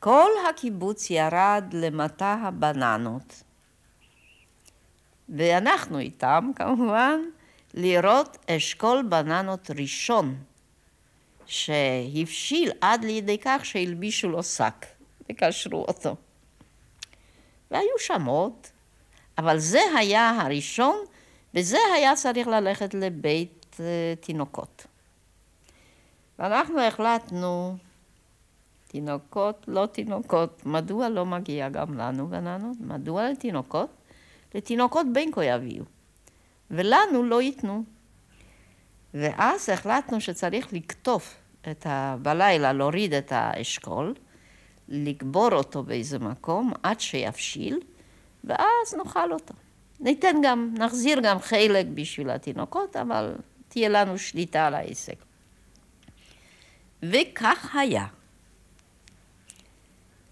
כל 0.04 0.32
הקיבוץ 0.50 1.10
ירד 1.10 1.64
למטע 1.74 2.34
הבננות. 2.34 3.44
ואנחנו 5.30 6.00
איתם, 6.00 6.52
כמובן, 6.56 7.20
לראות 7.74 8.38
אשכול 8.50 9.04
בננות 9.10 9.72
ראשון, 9.80 10.36
שהבשיל 11.46 12.72
עד 12.82 13.04
לידי 13.04 13.38
כך 13.38 13.66
שהלבישו 13.66 14.30
לו 14.30 14.44
שק 14.44 14.86
וקשרו 15.30 15.86
אותו. 15.88 16.16
והיו 17.72 18.00
שם 18.00 18.26
עוד, 18.26 18.54
אבל 19.38 19.60
זה 19.60 19.82
היה 19.98 20.30
הראשון, 20.30 20.96
וזה 21.54 21.78
היה 21.96 22.16
צריך 22.16 22.48
ללכת 22.48 22.94
לבית 22.94 23.76
uh, 23.80 24.26
תינוקות. 24.26 24.86
ואנחנו 26.40 26.82
החלטנו 26.82 27.78
תינוקות, 28.94 29.66
לא 29.68 29.86
תינוקות, 29.86 30.66
מדוע 30.66 31.10
לא 31.10 31.26
מגיע 31.26 31.70
גם 31.70 31.98
לנו 31.98 32.28
בננות? 32.28 32.78
מדוע 32.80 33.30
לתינוקות? 33.30 33.90
לתינוקות 34.56 35.06
בין 35.14 35.32
כה 35.32 35.46
יביאו, 35.46 35.84
ולנו 36.72 37.24
לא 37.24 37.42
ייתנו. 37.42 37.84
ואז 39.14 39.70
החלטנו 39.70 40.22
שצריך 40.22 40.74
לקטוף 40.74 41.36
את 41.72 41.86
ה... 41.86 42.16
בלילה, 42.22 42.74
להוריד 42.74 43.14
את 43.14 43.32
האשכול, 43.32 44.14
לקבור 44.88 45.52
אותו 45.52 45.84
באיזה 45.84 46.20
מקום 46.20 46.74
עד 46.84 47.00
שיבשיל, 47.00 47.80
ואז 48.44 48.94
נאכל 48.98 49.34
אותו. 49.34 49.54
ניתן 50.00 50.36
גם, 50.44 50.74
נחזיר 50.78 51.20
גם 51.24 51.40
חלק 51.40 51.86
בשביל 51.94 52.30
התינוקות, 52.30 52.96
אבל 52.96 53.36
תהיה 53.68 53.90
לנו 53.90 54.18
שליטה 54.18 54.68
על 54.68 54.74
העסק. 54.74 55.24
וכך 57.04 57.76
היה. 57.76 58.06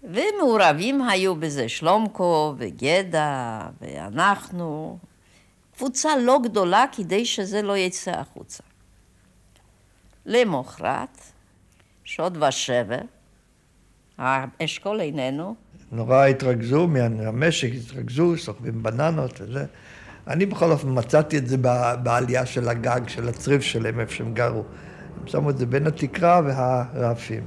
ומעורבים 0.02 1.02
היו 1.02 1.34
בזה 1.34 1.68
שלומקו 1.68 2.54
וגדה 2.58 3.60
ואנחנו, 3.80 4.98
קבוצה 5.76 6.16
לא 6.16 6.40
גדולה 6.42 6.84
כדי 6.92 7.24
שזה 7.24 7.62
לא 7.62 7.76
יצא 7.76 8.10
החוצה. 8.10 8.62
למחרת, 10.26 11.18
שוד 12.04 12.42
ושבר, 12.42 12.98
האשכול 14.18 15.00
איננו. 15.00 15.54
נורא 15.92 16.26
התרכזו 16.26 16.86
מהמשק, 16.86 17.68
התרכזו, 17.74 18.36
סוחבים 18.36 18.82
בננות 18.82 19.40
וזה. 19.40 19.64
אני 20.26 20.46
בכל 20.46 20.70
אופן 20.70 20.88
מצאתי 20.98 21.38
את 21.38 21.46
זה 21.46 21.56
בעלייה 22.02 22.46
של 22.46 22.68
הגג, 22.68 23.08
של 23.08 23.28
הצריף 23.28 23.62
שלהם, 23.62 24.00
איפה 24.00 24.12
שהם 24.12 24.34
גרו. 24.34 24.64
הם 25.20 25.26
שמו 25.26 25.50
את 25.50 25.58
זה 25.58 25.66
בין 25.66 25.86
התקרה 25.86 26.40
והרעפים. 26.44 27.46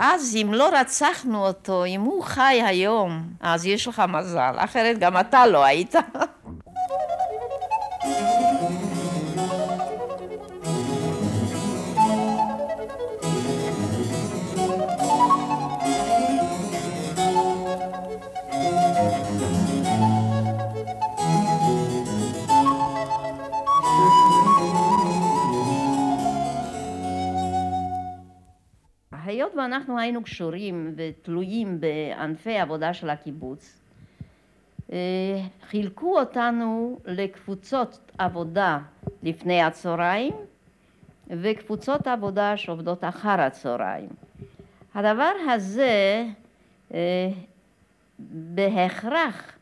אז 0.00 0.36
אם 0.42 0.54
לא 0.54 0.70
רצחנו 0.80 1.46
אותו, 1.46 1.84
אם 1.84 2.00
הוא 2.00 2.22
חי 2.24 2.62
היום, 2.66 3.22
אז 3.40 3.66
יש 3.66 3.88
לך 3.88 4.02
מזל, 4.08 4.54
אחרת 4.56 4.98
גם 4.98 5.20
אתה 5.20 5.46
לא 5.46 5.64
היית. 5.64 5.94
היות 29.52 29.58
ואנחנו 29.58 29.98
היינו 29.98 30.22
קשורים 30.22 30.94
ותלויים 30.96 31.80
בענפי 31.80 32.58
עבודה 32.58 32.94
של 32.94 33.10
הקיבוץ, 33.10 33.80
אה, 34.92 34.98
חילקו 35.68 36.18
אותנו 36.18 36.98
לקבוצות 37.04 38.12
עבודה 38.18 38.78
לפני 39.22 39.62
הצהריים 39.62 40.34
וקבוצות 41.30 42.06
עבודה 42.06 42.56
שעובדות 42.56 43.04
אחר 43.04 43.40
הצהריים. 43.40 44.08
הדבר 44.94 45.32
הזה 45.50 46.24
אה, 46.94 47.28
בהכרח 48.54 49.52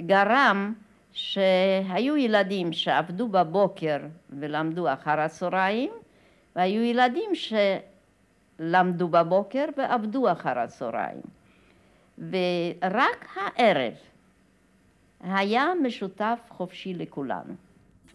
גרם 0.00 0.74
שהיו 1.12 2.16
ילדים 2.16 2.72
שעבדו 2.72 3.28
בבוקר 3.28 3.98
ולמדו 4.30 4.92
אחר 4.92 5.20
הצהריים 5.20 5.90
והיו 6.56 6.82
ילדים 6.82 7.34
ש... 7.34 7.52
למדו 8.58 9.08
בבוקר 9.08 9.64
ועבדו 9.76 10.32
אחר 10.32 10.58
הצהריים. 10.58 11.20
ורק 12.18 13.26
הערב 13.36 13.92
היה 15.20 15.66
משותף 15.82 16.38
חופשי 16.48 16.94
לכולנו. 16.94 17.54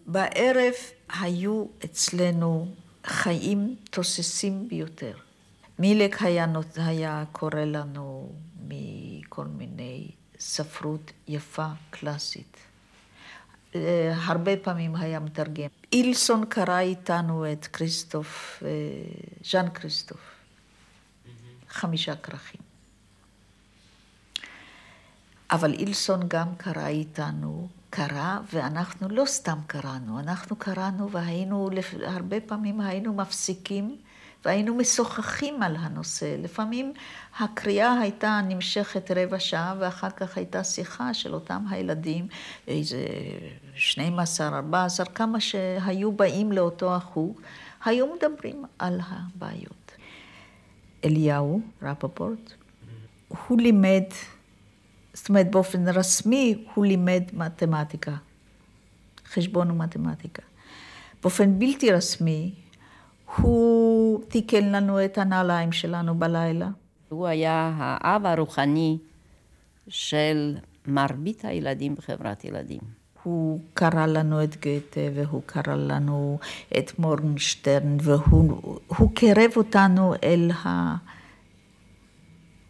בערב 0.06 0.74
היו 1.22 1.66
אצלנו 1.86 2.68
חיים 3.06 3.76
תוססים 3.89 4.68
ביותר. 4.68 5.14
מילק 5.80 6.22
היה, 6.22 6.46
היה 6.76 7.24
קורא 7.32 7.60
לנו 7.60 8.32
מכל 8.68 9.46
מיני 9.46 10.12
ספרות 10.39 11.12
יפה, 11.28 11.68
קלאסית. 11.89 12.58
אה, 13.76 14.14
הרבה 14.26 14.58
פעמים 14.58 14.96
היה 14.96 15.20
מתרגם. 15.20 15.68
אילסון 15.91 16.46
קרא 16.46 16.80
איתנו 16.80 17.52
את 17.52 17.68
כריסטוף, 17.68 18.64
אה, 18.66 18.70
ז'אן 19.44 19.70
כריסטוף, 19.74 20.33
חמישה 21.74 22.16
כרכים. 22.16 22.62
אבל 25.52 25.74
אילסון 25.74 26.20
גם 26.28 26.56
קרא 26.58 26.88
איתנו, 26.88 27.68
קרא, 27.90 28.40
ואנחנו 28.54 29.10
לא 29.10 29.26
סתם 29.26 29.58
קראנו, 29.68 30.20
אנחנו 30.20 30.56
קראנו 30.56 31.12
והיינו, 31.12 31.70
הרבה 32.06 32.40
פעמים 32.40 32.82
היינו 32.82 33.14
מפסיקים 33.14 33.98
והיינו 34.46 34.76
משוחחים 34.76 35.64
על 35.64 35.76
הנושא. 35.80 36.36
לפעמים 36.40 36.94
הקריאה 37.40 38.00
הייתה 38.00 38.42
נמשכת 38.48 39.12
רבע 39.16 39.40
שעה 39.40 39.76
ואחר 39.80 40.10
כך 40.10 40.38
הייתה 40.38 40.64
שיחה 40.64 41.14
של 41.14 41.34
אותם 41.34 41.66
הילדים, 41.70 42.28
איזה 42.68 42.98
12, 43.76 44.48
14, 44.48 45.06
כמה 45.06 45.40
שהיו 45.40 46.12
באים 46.12 46.52
לאותו 46.52 46.96
החוג, 46.96 47.42
היו 47.86 48.06
מדברים 48.16 48.66
על 48.80 49.00
הבעיות. 49.10 49.83
אליהו 51.06 51.62
רפפורט, 51.82 52.54
הוא 53.28 53.62
לימד, 53.62 54.04
זאת 55.14 55.30
אומרת 55.30 55.51
באופן 55.51 55.88
רסמי 55.88 56.66
הוא 56.74 56.86
לימד 56.86 57.24
מתמטיקה, 57.34 58.16
חשבון 59.26 59.72
ומתמטיקה. 59.72 60.41
באופן 61.22 61.60
בלתי 61.60 61.91
רסמי 61.91 62.54
הוא 63.36 64.24
תיקן 64.28 64.72
לנו 64.72 65.06
את 65.06 65.18
הנעליים 65.18 65.72
שלנו 65.72 66.16
בלילה. 66.16 66.70
הוא 67.10 67.28
היה 67.28 67.72
האב 67.78 68.26
הרוחני 68.26 68.97
של 69.88 70.58
מרבית 70.88 71.45
הילדים 71.45 71.95
בחברת 71.95 72.45
ילדים. 72.45 73.03
הוא 73.24 73.60
קרא 73.74 74.06
לנו 74.06 74.44
את 74.44 74.56
גתה 74.56 75.02
והוא 75.14 75.42
קרא 75.46 75.76
לנו 75.76 76.40
את 76.78 77.00
מורנשטרן 77.00 77.98
והוא 78.02 79.16
קירב 79.16 79.52
אותנו 79.56 80.14
אל, 80.24 80.52
ה, 80.66 80.96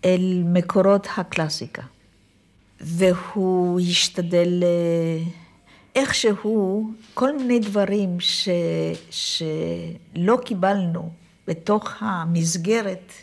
אל 0.06 0.44
מקורות 0.46 1.08
הקלאסיקה. 1.18 1.82
והוא 2.82 3.80
השתדל 3.80 4.64
איכשהו 5.96 6.92
כל 7.14 7.38
מיני 7.38 7.60
דברים 7.60 8.20
ש, 8.20 8.50
שלא 9.10 10.38
קיבלנו 10.46 11.12
בתוך 11.48 11.94
המסגרת, 12.00 13.14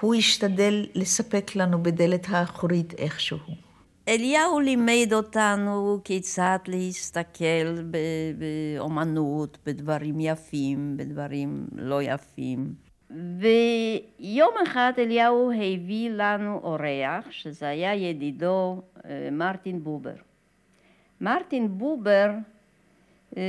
הוא 0.00 0.14
השתדל 0.14 0.86
לספק 0.94 1.50
לנו 1.56 1.82
בדלת 1.82 2.26
האחורית 2.28 2.94
איכשהו. 2.94 3.67
אליהו 4.08 4.60
לימד 4.60 5.12
אותנו 5.12 5.98
כיצד 6.04 6.58
להסתכל 6.68 7.82
באומנות, 8.38 9.58
בדברים 9.66 10.20
יפים, 10.20 10.96
בדברים 10.96 11.66
לא 11.72 12.02
יפים. 12.02 12.74
ויום 13.10 14.54
אחד 14.62 14.92
אליהו 14.98 15.52
הביא 15.52 16.10
לנו 16.10 16.60
אורח, 16.62 17.30
שזה 17.30 17.68
היה 17.68 17.94
ידידו 17.94 18.82
אה, 19.04 19.28
מרטין 19.32 19.84
בובר. 19.84 20.14
מרטין 21.20 21.78
בובר 21.78 22.30
אה, 23.36 23.42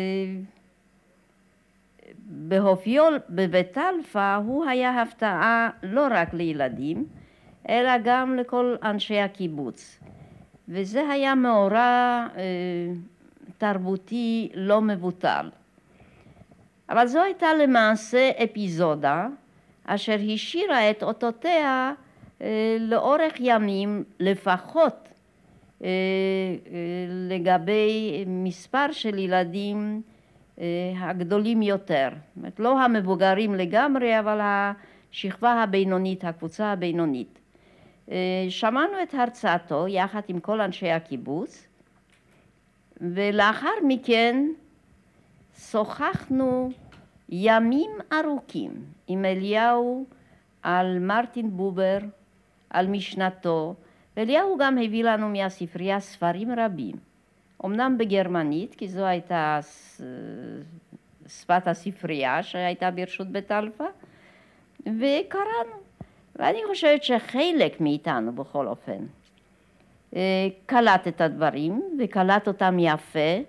בהופיעו 2.26 3.04
בבית 3.30 3.78
אלפא 3.78 4.36
הוא 4.36 4.66
היה 4.66 5.02
הפתעה 5.02 5.70
לא 5.84 6.08
רק 6.12 6.34
לילדים 6.34 7.06
אלא 7.70 7.92
גם 8.04 8.36
לכל 8.36 8.76
אנשי 8.84 9.20
הקיבוץ 9.20 10.00
וזה 10.70 11.10
היה 11.10 11.36
מאורע 11.36 12.28
אה, 12.38 12.44
תרבותי 13.58 14.50
לא 14.54 14.82
מבוטל. 14.82 15.50
אבל 16.90 17.08
זו 17.08 17.22
הייתה 17.22 17.48
למעשה 17.54 18.30
אפיזודה 18.44 19.28
אשר 19.86 20.16
השאירה 20.34 20.90
את 20.92 21.04
אותותיה 21.04 21.94
אה, 22.42 22.78
לאורך 22.80 23.34
ימים 23.40 24.04
לפחות 24.20 25.10
אה, 25.84 25.90
לגבי 27.30 28.24
מספר 28.28 28.92
של 28.92 29.18
ילדים 29.18 30.02
הגדולים 30.98 31.62
יותר, 31.62 32.10
זאת 32.12 32.38
אומרת 32.38 32.60
לא 32.60 32.80
המבוגרים 32.82 33.56
לגמרי 33.56 34.20
אבל 34.20 34.40
השכבה 34.42 35.64
הבינונית, 35.64 36.24
הקבוצה 36.26 36.72
הבינונית. 36.72 37.40
שמענו 38.50 39.04
את 39.04 39.14
הרצאתו 39.14 39.88
יחד 39.88 40.22
עם 40.28 40.40
כל 40.40 40.62
אנשי 40.62 40.92
הקיבוץ 40.92 41.68
ולאחר 43.02 43.74
מכן 43.88 44.46
שוחחנו 45.58 46.70
ימים 47.30 47.92
ארוכים 48.14 48.72
עם 49.08 49.26
אליהו 49.26 50.06
על 50.64 51.00
מרטין 51.00 51.58
בובר, 51.58 51.98
על 52.70 52.88
משנתו, 52.88 53.76
ואליהו 54.18 54.58
גם 54.58 54.78
הביא 54.78 55.04
לנו 55.04 55.30
מהספרייה 55.30 56.00
ספרים 56.00 56.52
רבים, 56.60 56.96
אמנם 57.66 57.98
בגרמנית, 57.98 58.76
כי 58.76 58.88
זו 58.88 59.06
הייתה 59.06 59.60
שפת 61.28 61.68
הספרייה 61.68 62.44
שהייתה 62.44 62.92
ברשות 62.92 63.28
בית 63.28 63.52
אלפא, 63.52 63.86
וקראנו. 64.80 65.79
ואני 66.40 66.60
חושבת 66.68 67.04
שחלק 67.04 67.82
מאיתנו 67.82 68.32
בכל 68.32 68.68
אופן 68.68 69.06
אה, 70.16 70.48
קלט 70.66 71.08
את 71.08 71.22
הדברים 71.22 71.84
וקלט 72.00 72.48
אותם 72.48 72.78
יפה 72.80 73.40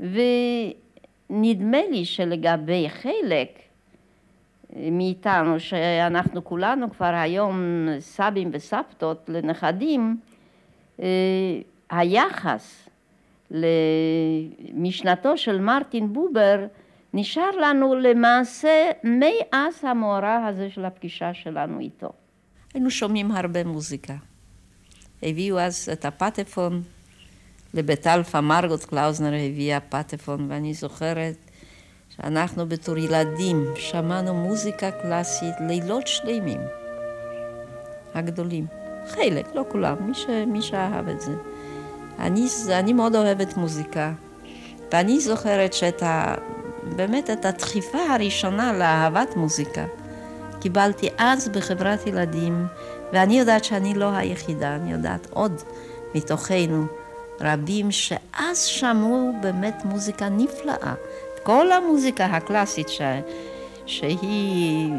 ונדמה 0.00 1.78
לי 1.90 2.04
שלגבי 2.04 2.88
חלק 2.88 3.58
מאיתנו, 4.76 5.60
שאנחנו 5.60 6.44
כולנו 6.44 6.90
כבר 6.90 7.14
היום 7.14 7.86
סבים 7.98 8.50
וסבתות 8.52 9.24
לנכדים, 9.28 10.16
אה, 11.00 11.06
היחס 11.90 12.88
למשנתו 13.50 15.36
של 15.36 15.60
מרטין 15.60 16.12
בובר 16.12 16.66
נשאר 17.14 17.50
לנו 17.60 17.94
למעשה 17.94 18.90
מאז 19.04 19.84
המאורע 19.84 20.46
הזה 20.46 20.70
של 20.70 20.84
הפגישה 20.84 21.34
שלנו 21.34 21.80
איתו. 21.80 22.12
היינו 22.74 22.90
שומעים 22.90 23.32
הרבה 23.32 23.64
מוזיקה. 23.64 24.14
הביאו 25.22 25.58
אז 25.58 25.88
את 25.92 26.04
הפטפון 26.04 26.82
לבית 27.74 28.06
אלפא, 28.06 28.40
מרגוט 28.40 28.84
קלאוזנר 28.84 29.32
הביאה 29.34 29.80
פטפון, 29.80 30.46
ואני 30.50 30.74
זוכרת 30.74 31.34
שאנחנו 32.16 32.68
בתור 32.68 32.98
ילדים 32.98 33.64
שמענו 33.74 34.34
מוזיקה 34.34 34.90
קלאסית 34.90 35.54
לילות 35.68 36.06
שלמים, 36.06 36.60
הגדולים. 38.14 38.66
חלק, 39.06 39.54
לא 39.54 39.64
כולם, 39.68 39.96
מי, 40.00 40.14
ש, 40.14 40.26
מי 40.46 40.62
שאהב 40.62 41.08
את 41.08 41.20
זה. 41.20 41.32
אני, 42.18 42.46
אני 42.70 42.92
מאוד 42.92 43.16
אוהבת 43.16 43.56
מוזיקה, 43.56 44.12
ואני 44.92 45.20
זוכרת 45.20 45.72
שאת 45.72 46.02
ה... 46.02 46.34
באמת 46.96 47.30
את 47.30 47.44
הדחיפה 47.44 47.98
הראשונה 47.98 48.72
לאהבת 48.72 49.36
מוזיקה 49.36 49.86
קיבלתי 50.62 51.08
אז 51.18 51.48
בחברת 51.48 52.06
ילדים, 52.06 52.66
ואני 53.12 53.38
יודעת 53.38 53.64
שאני 53.64 53.94
לא 53.94 54.10
היחידה, 54.16 54.74
אני 54.74 54.92
יודעת 54.92 55.26
עוד 55.30 55.62
מתוכנו 56.14 56.86
רבים 57.40 57.90
שאז 57.90 58.64
שמעו 58.64 59.32
באמת 59.40 59.82
מוזיקה 59.84 60.28
נפלאה. 60.28 60.94
כל 61.42 61.72
המוזיקה 61.72 62.24
הקלאסית 62.24 62.88
ש... 62.88 63.00
שהיא 63.86 64.90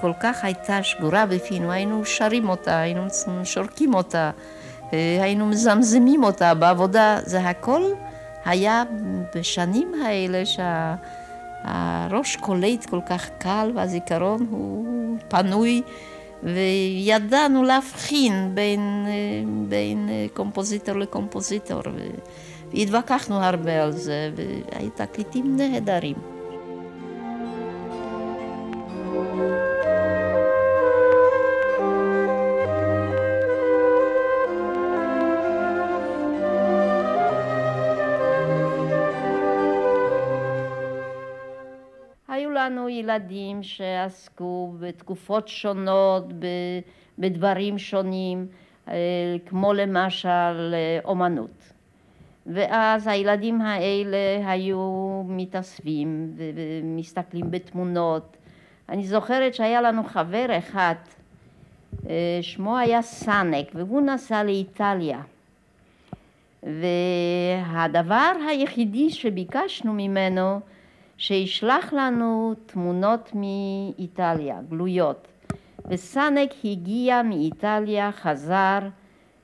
כל 0.00 0.12
כך 0.20 0.44
הייתה 0.44 0.82
שגורה 0.82 1.26
בפינו, 1.26 1.72
היינו 1.72 2.04
שרים 2.04 2.48
אותה, 2.48 2.80
היינו 2.80 3.02
שורקים 3.44 3.94
אותה, 3.94 4.30
היינו 4.92 5.46
מזמזמים 5.46 6.24
אותה 6.24 6.54
בעבודה, 6.54 7.18
זה 7.24 7.40
הכל 7.40 7.82
היה 8.44 8.82
בשנים 9.34 9.92
האלה 10.04 10.42
שהראש 11.62 12.36
קולט 12.36 12.86
כל 12.86 13.00
כך 13.08 13.28
קל 13.38 13.70
והזיכרון 13.74 14.46
הוא 14.50 15.18
פנוי 15.28 15.82
וידענו 16.42 17.62
להבחין 17.62 18.50
בין, 18.54 19.04
אה, 19.06 19.12
בין 19.68 20.08
אה, 20.08 20.26
קומפוזיטור 20.34 20.94
לקומפוזיטור. 20.94 21.82
והתווכחנו 22.72 23.34
הרבה 23.34 23.82
על 23.82 23.92
זה, 23.92 24.30
והיו 24.36 24.90
תקליטים 24.90 25.56
נהדרים. 25.56 26.35
ילדים 43.00 43.62
שעסקו 43.62 44.74
בתקופות 44.80 45.48
שונות, 45.48 46.24
בדברים 47.18 47.78
שונים. 47.78 48.46
כמו 49.46 49.72
למשל 49.72 50.74
אומנות. 51.04 51.72
ואז 52.46 53.06
הילדים 53.06 53.60
האלה 53.60 54.50
היו 54.50 55.22
מתאספים 55.28 56.36
ומסתכלים 56.36 57.50
בתמונות. 57.50 58.36
אני 58.88 59.06
זוכרת 59.06 59.54
שהיה 59.54 59.80
לנו 59.80 60.04
חבר 60.04 60.46
אחד, 60.58 60.94
שמו 62.42 62.78
היה 62.78 63.02
סאנק, 63.02 63.66
והוא 63.74 64.00
נסע 64.00 64.42
לאיטליה. 64.42 65.20
והדבר 66.62 68.32
היחידי 68.48 69.10
שביקשנו 69.10 69.92
ממנו 69.92 70.60
שישלח 71.18 71.92
לנו 71.92 72.54
תמונות 72.66 73.30
מאיטליה, 73.34 74.58
גלויות. 74.68 75.28
וסאנק 75.88 76.50
הגיע 76.64 77.22
מאיטליה, 77.22 78.12
חזר 78.12 78.78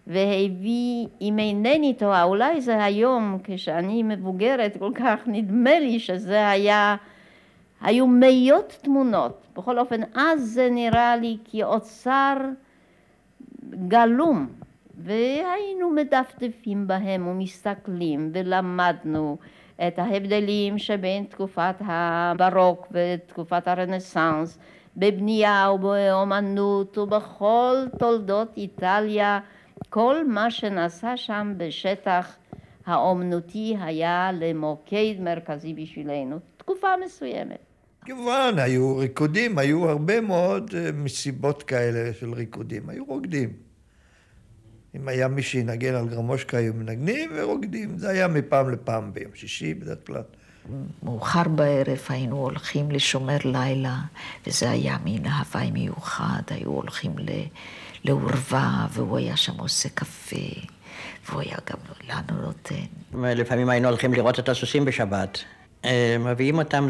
והביא, 0.06 1.06
אם 1.20 1.38
אינני 1.38 1.94
טועה, 1.94 2.22
אולי 2.22 2.60
זה 2.60 2.84
היום 2.84 3.38
כשאני 3.44 4.02
מבוגרת 4.02 4.76
כל 4.76 4.90
כך, 4.94 5.20
נדמה 5.26 5.78
לי 5.78 6.00
שזה 6.00 6.48
היה, 6.48 6.96
היו 7.80 8.06
מאיות 8.06 8.78
תמונות. 8.82 9.42
בכל 9.56 9.78
אופן, 9.78 10.00
אז 10.14 10.40
זה 10.42 10.68
נראה 10.70 11.16
לי 11.16 11.36
כאוצר 11.44 12.36
גלום, 13.88 14.48
והיינו 14.96 15.90
מדפדפים 15.90 16.86
בהם 16.86 17.26
ומסתכלים 17.26 18.30
ולמדנו 18.32 19.36
את 19.86 19.98
ההבדלים 19.98 20.78
שבין 20.78 21.24
תקופת 21.24 21.74
הברוק 21.80 22.86
ותקופת 22.92 23.68
הרנסאנס 23.68 24.58
בבנייה 24.96 25.70
ובאומנות 25.74 26.98
ובכל 26.98 27.76
תולדות 27.98 28.56
איטליה 28.56 29.40
כל 29.88 30.28
מה 30.28 30.50
שנעשה 30.50 31.16
שם 31.16 31.54
בשטח 31.56 32.36
האומנותי 32.86 33.76
היה 33.80 34.30
למוקד 34.32 35.14
מרכזי 35.20 35.74
בשבילנו, 35.74 36.38
תקופה 36.56 36.88
מסוימת. 37.04 37.58
כמובן, 38.04 38.54
היו 38.58 38.96
ריקודים, 38.96 39.58
היו 39.58 39.88
הרבה 39.88 40.20
מאוד 40.20 40.74
מסיבות 40.94 41.62
כאלה 41.62 42.12
של 42.12 42.32
ריקודים, 42.32 42.88
היו 42.88 43.04
רוקדים. 43.04 43.71
אם 44.96 45.08
היה 45.08 45.28
מי 45.28 45.42
שינגן 45.42 45.94
על 45.94 46.08
גרמושקה, 46.08 46.56
היו 46.56 46.74
מנגנים 46.74 47.30
ורוקדים. 47.34 47.98
זה 47.98 48.10
היה 48.10 48.28
מפעם 48.28 48.70
לפעם 48.70 49.12
ביום 49.12 49.32
שישי 49.34 49.74
בדרך 49.74 49.98
כלל. 50.06 50.22
מאוחר 51.02 51.48
בערב 51.48 51.98
היינו 52.08 52.36
הולכים 52.36 52.90
לשומר 52.90 53.36
לילה, 53.44 53.98
וזה 54.46 54.70
היה 54.70 54.98
מין 55.04 55.26
הוואי 55.26 55.70
מיוחד, 55.70 56.42
היו 56.48 56.70
הולכים 56.70 57.12
לעורווה, 58.04 58.86
והוא 58.92 59.18
היה 59.18 59.36
שם 59.36 59.58
עושה 59.58 59.88
קפה, 59.88 60.36
והוא 61.28 61.40
היה 61.40 61.56
גם 61.70 61.78
לנו 62.08 62.42
נותן. 62.42 62.84
לפעמים 63.14 63.68
היינו 63.68 63.88
הולכים 63.88 64.14
לראות 64.14 64.38
את 64.38 64.48
הסוסים 64.48 64.84
בשבת. 64.84 65.38
מביאים 66.20 66.58
אותם 66.58 66.88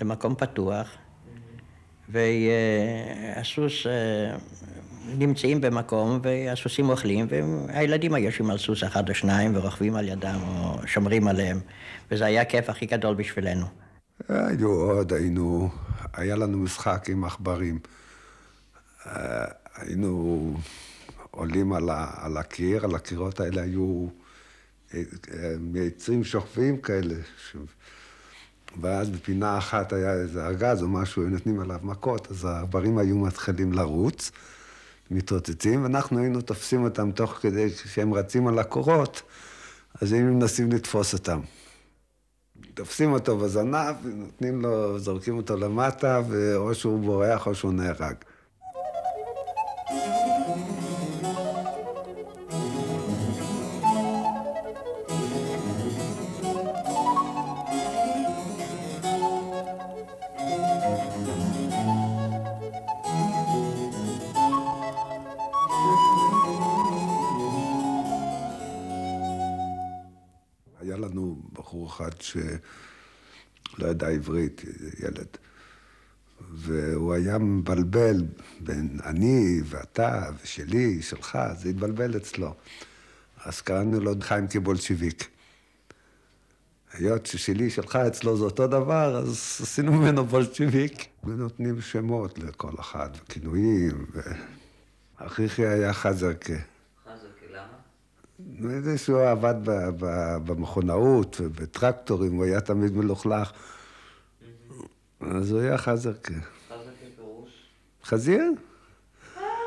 למקום 0.00 0.34
פתוח, 0.34 0.88
והסוס 2.08 3.86
נמצאים 5.08 5.60
במקום 5.60 6.20
והסוסים 6.22 6.88
אוכלים 6.88 7.26
והילדים 7.30 8.14
היו 8.14 8.24
יושבים 8.24 8.50
על 8.50 8.58
סוס 8.58 8.84
אחד 8.84 9.08
או 9.08 9.14
שניים 9.14 9.56
ורוכבים 9.56 9.94
על 9.94 10.08
ידם 10.08 10.38
או 10.48 10.78
שומרים 10.86 11.28
עליהם 11.28 11.60
וזה 12.10 12.24
היה 12.24 12.42
הכיף 12.42 12.70
הכי 12.70 12.86
גדול 12.86 13.14
בשבילנו. 13.14 13.66
היו 14.28 14.70
עוד, 14.70 15.12
היינו, 15.12 15.70
היה 16.12 16.36
לנו 16.36 16.58
משחק 16.58 17.08
עם 17.08 17.24
עכברים. 17.24 17.78
היינו 19.74 20.54
עולים 21.30 21.72
על, 21.72 21.90
ה, 21.90 22.10
על 22.16 22.36
הקיר, 22.36 22.84
על 22.84 22.94
הקירות 22.94 23.40
האלה 23.40 23.62
היו 23.62 24.06
מעצים 25.60 26.24
שוכבים 26.24 26.76
כאלה. 26.76 27.14
ש... 27.50 27.56
ואז 28.80 29.10
בפינה 29.10 29.58
אחת 29.58 29.92
היה 29.92 30.12
איזה 30.12 30.46
ארגז 30.46 30.82
או 30.82 30.88
משהו, 30.88 31.22
היו 31.22 31.30
נותנים 31.30 31.60
עליו 31.60 31.78
מכות, 31.82 32.30
אז 32.30 32.44
העכברים 32.44 32.98
היו 32.98 33.16
מתחילים 33.18 33.72
לרוץ. 33.72 34.30
מתרוצצים, 35.10 35.82
ואנחנו 35.82 36.18
היינו 36.18 36.40
תופסים 36.40 36.84
אותם 36.84 37.10
תוך 37.12 37.32
כדי 37.32 37.70
שהם 37.70 38.14
רצים 38.14 38.46
על 38.46 38.58
הקורות, 38.58 39.22
אז 40.00 40.12
היינו 40.12 40.34
מנסים 40.34 40.72
לתפוס 40.72 41.14
אותם. 41.14 41.40
תופסים 42.74 43.12
אותו 43.12 43.38
בזנב, 43.38 43.94
נותנים 44.04 44.60
לו, 44.62 44.98
זורקים 44.98 45.36
אותו 45.36 45.56
למטה, 45.56 46.20
ואו 46.28 46.74
שהוא 46.74 47.00
בורח 47.00 47.46
או 47.46 47.54
שהוא 47.54 47.72
נהרג. 47.72 48.14
שלא 72.28 73.86
ידע 73.88 74.08
עברית, 74.08 74.62
ילד. 74.98 75.26
והוא 76.52 77.14
היה 77.14 77.38
מבלבל 77.38 78.24
בין 78.60 78.98
אני 79.04 79.60
ואתה 79.64 80.30
ושלי, 80.42 81.02
שלך, 81.02 81.38
זה 81.58 81.68
התבלבל 81.68 82.16
אצלו. 82.16 82.54
אז 83.44 83.60
קראנו 83.60 84.00
לו 84.00 84.12
חיים 84.20 84.48
כבולשיביק. 84.48 85.28
היות 86.92 87.26
ששלי, 87.26 87.70
שלך, 87.70 87.96
אצלו 87.96 88.36
זה 88.36 88.44
אותו 88.44 88.66
דבר, 88.66 89.16
אז 89.16 89.58
עשינו 89.62 89.92
ממנו 89.92 90.24
בולשיביק. 90.24 91.06
ונותנים 91.24 91.80
שמות 91.80 92.38
לכל 92.38 92.72
אחד, 92.80 93.10
וכינויים. 93.22 94.06
ואחיכי 95.20 95.66
היה 95.66 95.92
חזרקה. 95.92 96.54
זה 98.80 98.98
שהוא 98.98 99.20
עבד 99.20 99.54
במכונאות 100.44 101.36
ובטרקטורים, 101.40 102.32
הוא 102.32 102.44
היה 102.44 102.60
תמיד 102.60 102.96
מלוכלך. 102.96 103.52
אז 105.20 105.52
הוא 105.52 105.60
היה 105.60 105.78
חזרקה. 105.78 106.34
חזרקה 106.68 107.06
פירוש? 107.16 107.50
חזיר? 108.04 108.42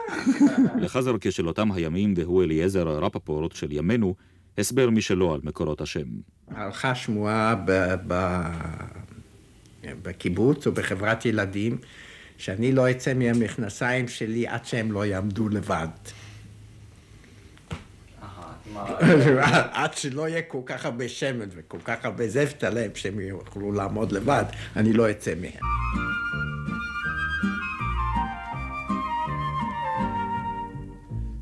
לחזרקה 0.83 1.31
של 1.31 1.47
אותם 1.47 1.71
הימים, 1.71 2.13
והוא 2.17 2.43
אליעזר 2.43 2.87
רפפורט 2.87 3.51
של 3.55 3.71
ימינו, 3.71 4.15
הסבר 4.57 4.89
משלו 4.89 5.33
על 5.33 5.39
מקורות 5.43 5.81
השם. 5.81 6.07
הלכה 6.47 6.95
שמועה 6.95 7.55
בקיבוץ 9.83 10.67
או 10.67 10.71
בחברת 10.71 11.25
ילדים, 11.25 11.77
שאני 12.37 12.71
לא 12.71 12.91
אצא 12.91 13.13
מהמכנסיים 13.13 14.07
שלי 14.07 14.47
עד 14.47 14.65
שהם 14.65 14.91
לא 14.91 15.05
יעמדו 15.05 15.49
לבד. 15.49 15.87
עד 19.73 19.93
שלא 19.93 20.27
יהיה 20.27 20.41
כל 20.41 20.61
כך 20.65 20.85
הרבה 20.85 21.09
שמן 21.09 21.47
וכל 21.55 21.77
כך 21.85 22.05
הרבה 22.05 22.27
זפת 22.27 22.63
עליהם 22.63 22.91
שהם 22.95 23.19
יוכלו 23.19 23.71
לעמוד 23.71 24.11
לבד, 24.11 24.45
אני 24.75 24.93
לא 24.93 25.11
אצא 25.11 25.33
מהם. 25.41 25.61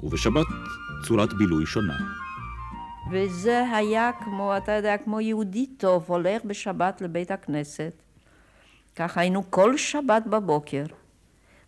ובשבת 0.04 0.46
צורת 1.08 1.34
בילוי 1.34 1.66
שונה. 1.66 1.98
וזה 3.12 3.64
היה 3.76 4.12
כמו, 4.24 4.58
אתה 4.58 4.72
יודע, 4.72 4.98
כמו 4.98 5.22
יהודי 5.22 5.66
טוב, 5.78 6.04
הולך 6.08 6.46
בשבת 6.46 7.02
לבית 7.02 7.32
הכנסת. 7.32 7.94
ככה 8.96 9.22
היינו 9.22 9.52
כל 9.52 9.78
שבת 9.78 10.24
בבוקר, 10.28 10.84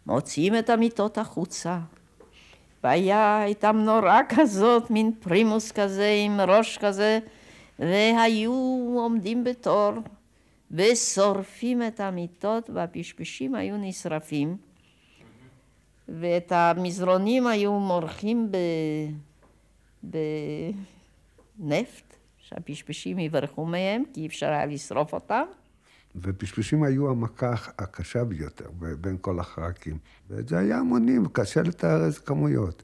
מוציאים 0.05 0.55
את 0.55 0.70
המיטות 0.70 1.18
החוצה, 1.18 1.80
והיה, 2.84 3.41
הייתה 3.41 3.71
מנורה 3.71 4.21
כזאת, 4.29 4.91
מין 4.91 5.11
פרימוס 5.19 5.71
כזה 5.71 6.15
עם 6.25 6.41
ראש 6.41 6.77
כזה, 6.77 7.19
והיו 7.79 8.53
עומדים 8.97 9.43
בתור 9.43 9.91
ושורפים 10.71 11.82
את 11.84 11.99
המיטות 11.99 12.69
והפשפשים 12.69 13.55
היו 13.55 13.77
נשרפים 13.77 14.57
ואת 16.09 16.51
המזרונים 16.51 17.47
היו 17.47 17.73
מורחים 17.73 18.51
ב... 18.51 18.57
בנפט, 21.57 22.15
שהפשפשים 22.38 23.19
יברחו 23.19 23.65
מהם, 23.65 24.03
כי 24.13 24.21
אי 24.21 24.27
אפשר 24.27 24.49
היה 24.49 24.65
לשרוף 24.65 25.13
אותם. 25.13 25.43
ופשפשים 26.16 26.84
היו 26.84 27.09
המכה 27.09 27.53
הקשה 27.80 28.24
ביותר 28.24 28.70
בין 29.01 29.18
כל 29.22 29.39
החרקים. 29.39 29.97
וזה 30.30 30.57
היה 30.57 30.78
המונים, 30.78 31.28
קשה 31.28 31.62
לתאר 31.62 32.05
איזה 32.05 32.20
כמויות. 32.20 32.84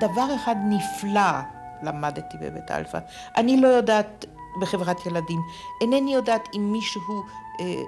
דבר 0.00 0.34
אחד 0.34 0.56
נפלא 0.64 1.40
למדתי 1.82 2.36
בבית 2.40 2.70
אלפא. 2.70 2.98
אני 3.36 3.60
לא 3.60 3.68
יודעת, 3.68 4.24
בחברת 4.60 5.06
ילדים, 5.06 5.40
אינני 5.80 6.14
יודעת 6.14 6.48
אם 6.54 6.72
מישהו, 6.72 7.22
אה, 7.60 7.82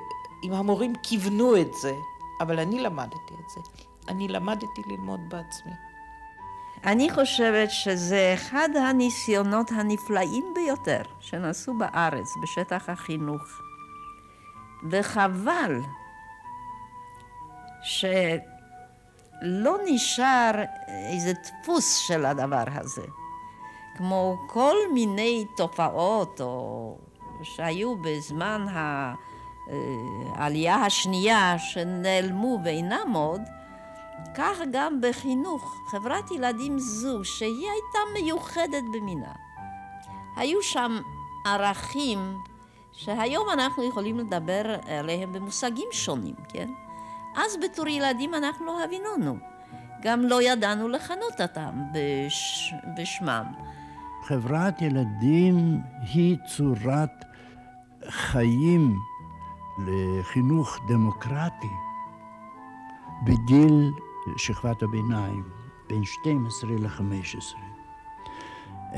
אם 0.45 0.53
המורים 0.53 0.93
כיוונו 1.03 1.57
את 1.57 1.75
זה, 1.75 1.93
אבל 2.41 2.59
אני 2.59 2.81
למדתי 2.81 3.35
את 3.35 3.51
זה. 3.55 3.61
אני 4.09 4.29
למדתי 4.29 4.83
ללמוד 4.87 5.21
בעצמי. 5.29 5.73
אני 6.85 7.11
חושבת 7.11 7.71
שזה 7.71 8.31
אחד 8.35 8.69
הניסיונות 8.89 9.71
הנפלאים 9.73 10.45
ביותר 10.55 11.03
שנעשו 11.21 11.75
בארץ 11.75 12.35
בשטח 12.43 12.89
החינוך. 12.89 13.43
וחבל 14.91 15.81
שלא 19.41 19.77
נשאר 19.85 20.51
איזה 20.89 21.33
דפוס 21.33 21.97
של 21.97 22.27
הדבר 22.27 22.65
הזה. 22.75 23.07
כמו 23.97 24.37
כל 24.47 24.77
מיני 24.93 25.47
תופעות 25.57 26.41
או 26.41 26.97
שהיו 27.43 27.95
בזמן 27.97 28.67
העלייה 30.35 30.75
השנייה 30.75 31.59
שנעלמו 31.59 32.59
ואינם 32.65 33.13
עוד, 33.15 33.41
כך 34.35 34.59
גם 34.73 35.01
בחינוך, 35.01 35.75
חברת 35.91 36.31
ילדים 36.31 36.79
זו, 36.79 37.25
שהיא 37.25 37.69
הייתה 37.71 37.99
מיוחדת 38.15 38.85
במינה. 38.93 39.33
היו 40.37 40.63
שם 40.63 40.99
ערכים 41.47 42.39
שהיום 42.93 43.51
אנחנו 43.51 43.89
יכולים 43.89 44.19
לדבר 44.19 44.63
עליהם 44.87 45.33
במושגים 45.33 45.89
שונים, 45.93 46.35
כן? 46.49 46.71
אז 47.37 47.57
בתור 47.63 47.89
ילדים 47.89 48.35
אנחנו 48.35 48.67
לא 48.67 48.85
הבינונו. 48.85 49.37
גם 50.03 50.21
לא 50.21 50.43
ידענו 50.43 50.89
לכנות 50.89 51.41
אותם 51.41 51.83
בש... 51.93 52.75
בשמם. 52.97 53.45
חברת 54.23 54.83
ילדים 54.83 55.81
היא 56.01 56.37
צורת 56.47 57.25
חיים 58.09 58.97
לחינוך 59.87 60.79
דמוקרטי 60.89 61.75
בגיל 63.27 63.91
שכבת 64.37 64.83
הביניים, 64.83 65.45
בין 65.89 66.05
12 66.05 66.71
ל-15. 66.71 67.57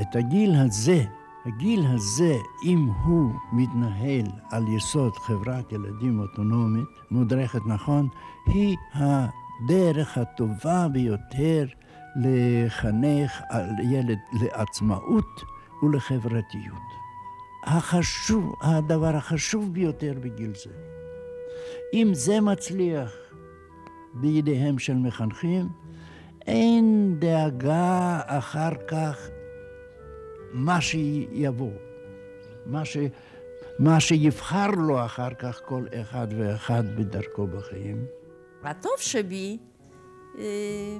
את 0.01 0.15
הגיל 0.15 0.55
הזה, 0.55 1.03
הגיל 1.45 1.85
הזה, 1.87 2.37
אם 2.63 2.89
הוא 3.03 3.31
מתנהל 3.51 4.25
על 4.51 4.67
יסוד 4.67 5.17
חברת 5.17 5.71
ילדים 5.71 6.19
אוטונומית, 6.19 6.87
מודרכת 7.11 7.59
נכון, 7.65 8.07
היא 8.45 8.77
הדרך 8.93 10.17
הטובה 10.17 10.87
ביותר 10.87 11.65
לחנך 12.15 13.41
על 13.49 13.69
ילד 13.91 14.17
לעצמאות 14.41 15.41
ולחברתיות. 15.83 17.03
החשוב, 17.63 18.55
הדבר 18.61 19.15
החשוב 19.15 19.73
ביותר 19.73 20.13
בגיל 20.19 20.51
זה. 20.55 20.69
אם 21.93 22.11
זה 22.13 22.41
מצליח 22.41 23.11
בידיהם 24.13 24.79
של 24.79 24.95
מחנכים, 24.95 25.69
אין 26.47 27.15
דאגה 27.19 28.21
אחר 28.25 28.71
כך 28.87 29.29
מה 30.53 30.81
שיבוא, 30.81 31.71
מה, 32.65 32.85
ש, 32.85 32.97
מה 33.79 33.99
שיבחר 33.99 34.67
לו 34.67 35.05
אחר 35.05 35.33
כך 35.39 35.61
כל 35.65 35.85
אחד 36.01 36.27
ואחד 36.37 36.83
בדרכו 36.95 37.47
בחיים. 37.47 38.05
הטוב 38.63 38.91
שבי, 38.97 39.57
אה, 40.37 40.97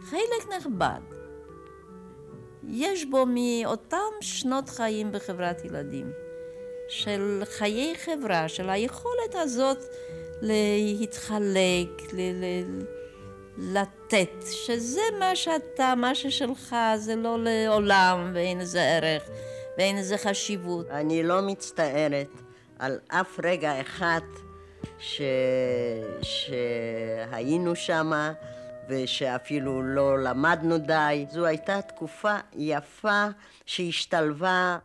חלק 0.00 0.54
נכבד. 0.56 1.00
יש 2.68 3.04
בו 3.04 3.24
מאותם 3.26 4.12
שנות 4.20 4.68
חיים 4.68 5.12
בחברת 5.12 5.64
ילדים, 5.64 6.10
של 6.88 7.42
חיי 7.44 7.94
חברה, 7.96 8.48
של 8.48 8.70
היכולת 8.70 9.34
הזאת 9.34 9.78
להתחלק, 10.42 12.12
ל- 12.12 12.44
ל- 12.44 12.97
לתת, 13.58 14.30
שזה 14.50 15.00
מה 15.18 15.36
שאתה, 15.36 15.94
מה 15.96 16.14
ששלך, 16.14 16.76
זה 16.96 17.16
לא 17.16 17.36
לעולם 17.40 18.30
ואין 18.34 18.58
לזה 18.58 18.82
ערך 18.82 19.22
ואין 19.78 19.96
לזה 19.98 20.18
חשיבות. 20.18 20.90
אני 20.90 21.22
לא 21.22 21.42
מצטערת 21.42 22.42
על 22.78 22.98
אף 23.08 23.40
רגע 23.44 23.80
אחד 23.80 24.20
ש... 24.98 25.22
שהיינו 26.22 27.76
שמה 27.76 28.32
ושאפילו 28.88 29.82
לא 29.82 30.22
למדנו 30.22 30.78
די. 30.78 31.26
זו 31.30 31.46
הייתה 31.46 31.82
תקופה 31.82 32.36
יפה 32.54 33.26
שהשתלבה 33.66 34.78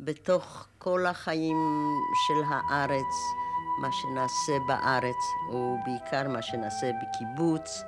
בתוך 0.00 0.66
כל 0.78 1.06
החיים 1.06 1.56
של 2.26 2.42
הארץ. 2.48 3.14
מה 3.80 3.88
שנעשה 3.92 4.52
בארץ, 4.66 5.16
ובעיקר 5.48 6.28
מה 6.28 6.42
שנעשה 6.42 6.90
בקיבוץ, 7.02 7.82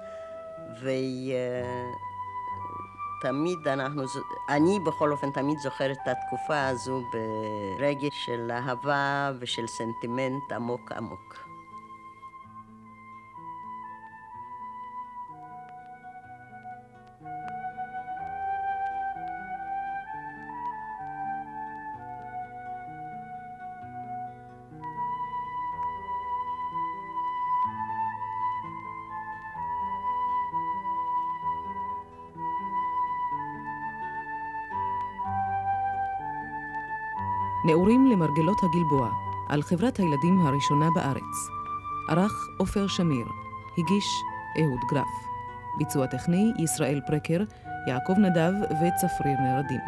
ותמיד 3.23 3.69
אנחנו, 3.69 4.03
אני 4.49 4.79
בכל 4.87 5.13
אופן 5.13 5.31
תמיד 5.31 5.59
זוכרת 5.59 5.97
את 6.03 6.09
התקופה 6.09 6.67
הזו 6.67 7.03
ברגש 7.13 8.27
של 8.27 8.51
אהבה 8.51 9.33
ושל 9.41 9.67
סנטימנט 9.67 10.53
עמוק 10.53 10.93
עמוק. 10.93 11.50
נעורים 37.71 38.07
למרגלות 38.07 38.59
הגלבוע, 38.63 39.11
על 39.49 39.63
חברת 39.63 39.97
הילדים 39.97 40.41
הראשונה 40.47 40.89
בארץ. 40.95 41.49
ערך 42.09 42.49
עופר 42.59 42.87
שמיר, 42.87 43.27
הגיש 43.79 44.05
אהוד 44.61 44.81
גרף. 44.91 45.27
ביצוע 45.79 46.07
טכני 46.07 46.53
ישראל 46.59 47.01
פרקר, 47.07 47.41
יעקב 47.89 48.13
נדב 48.19 48.53
וצפריר 48.71 49.37
נרדים. 49.41 49.81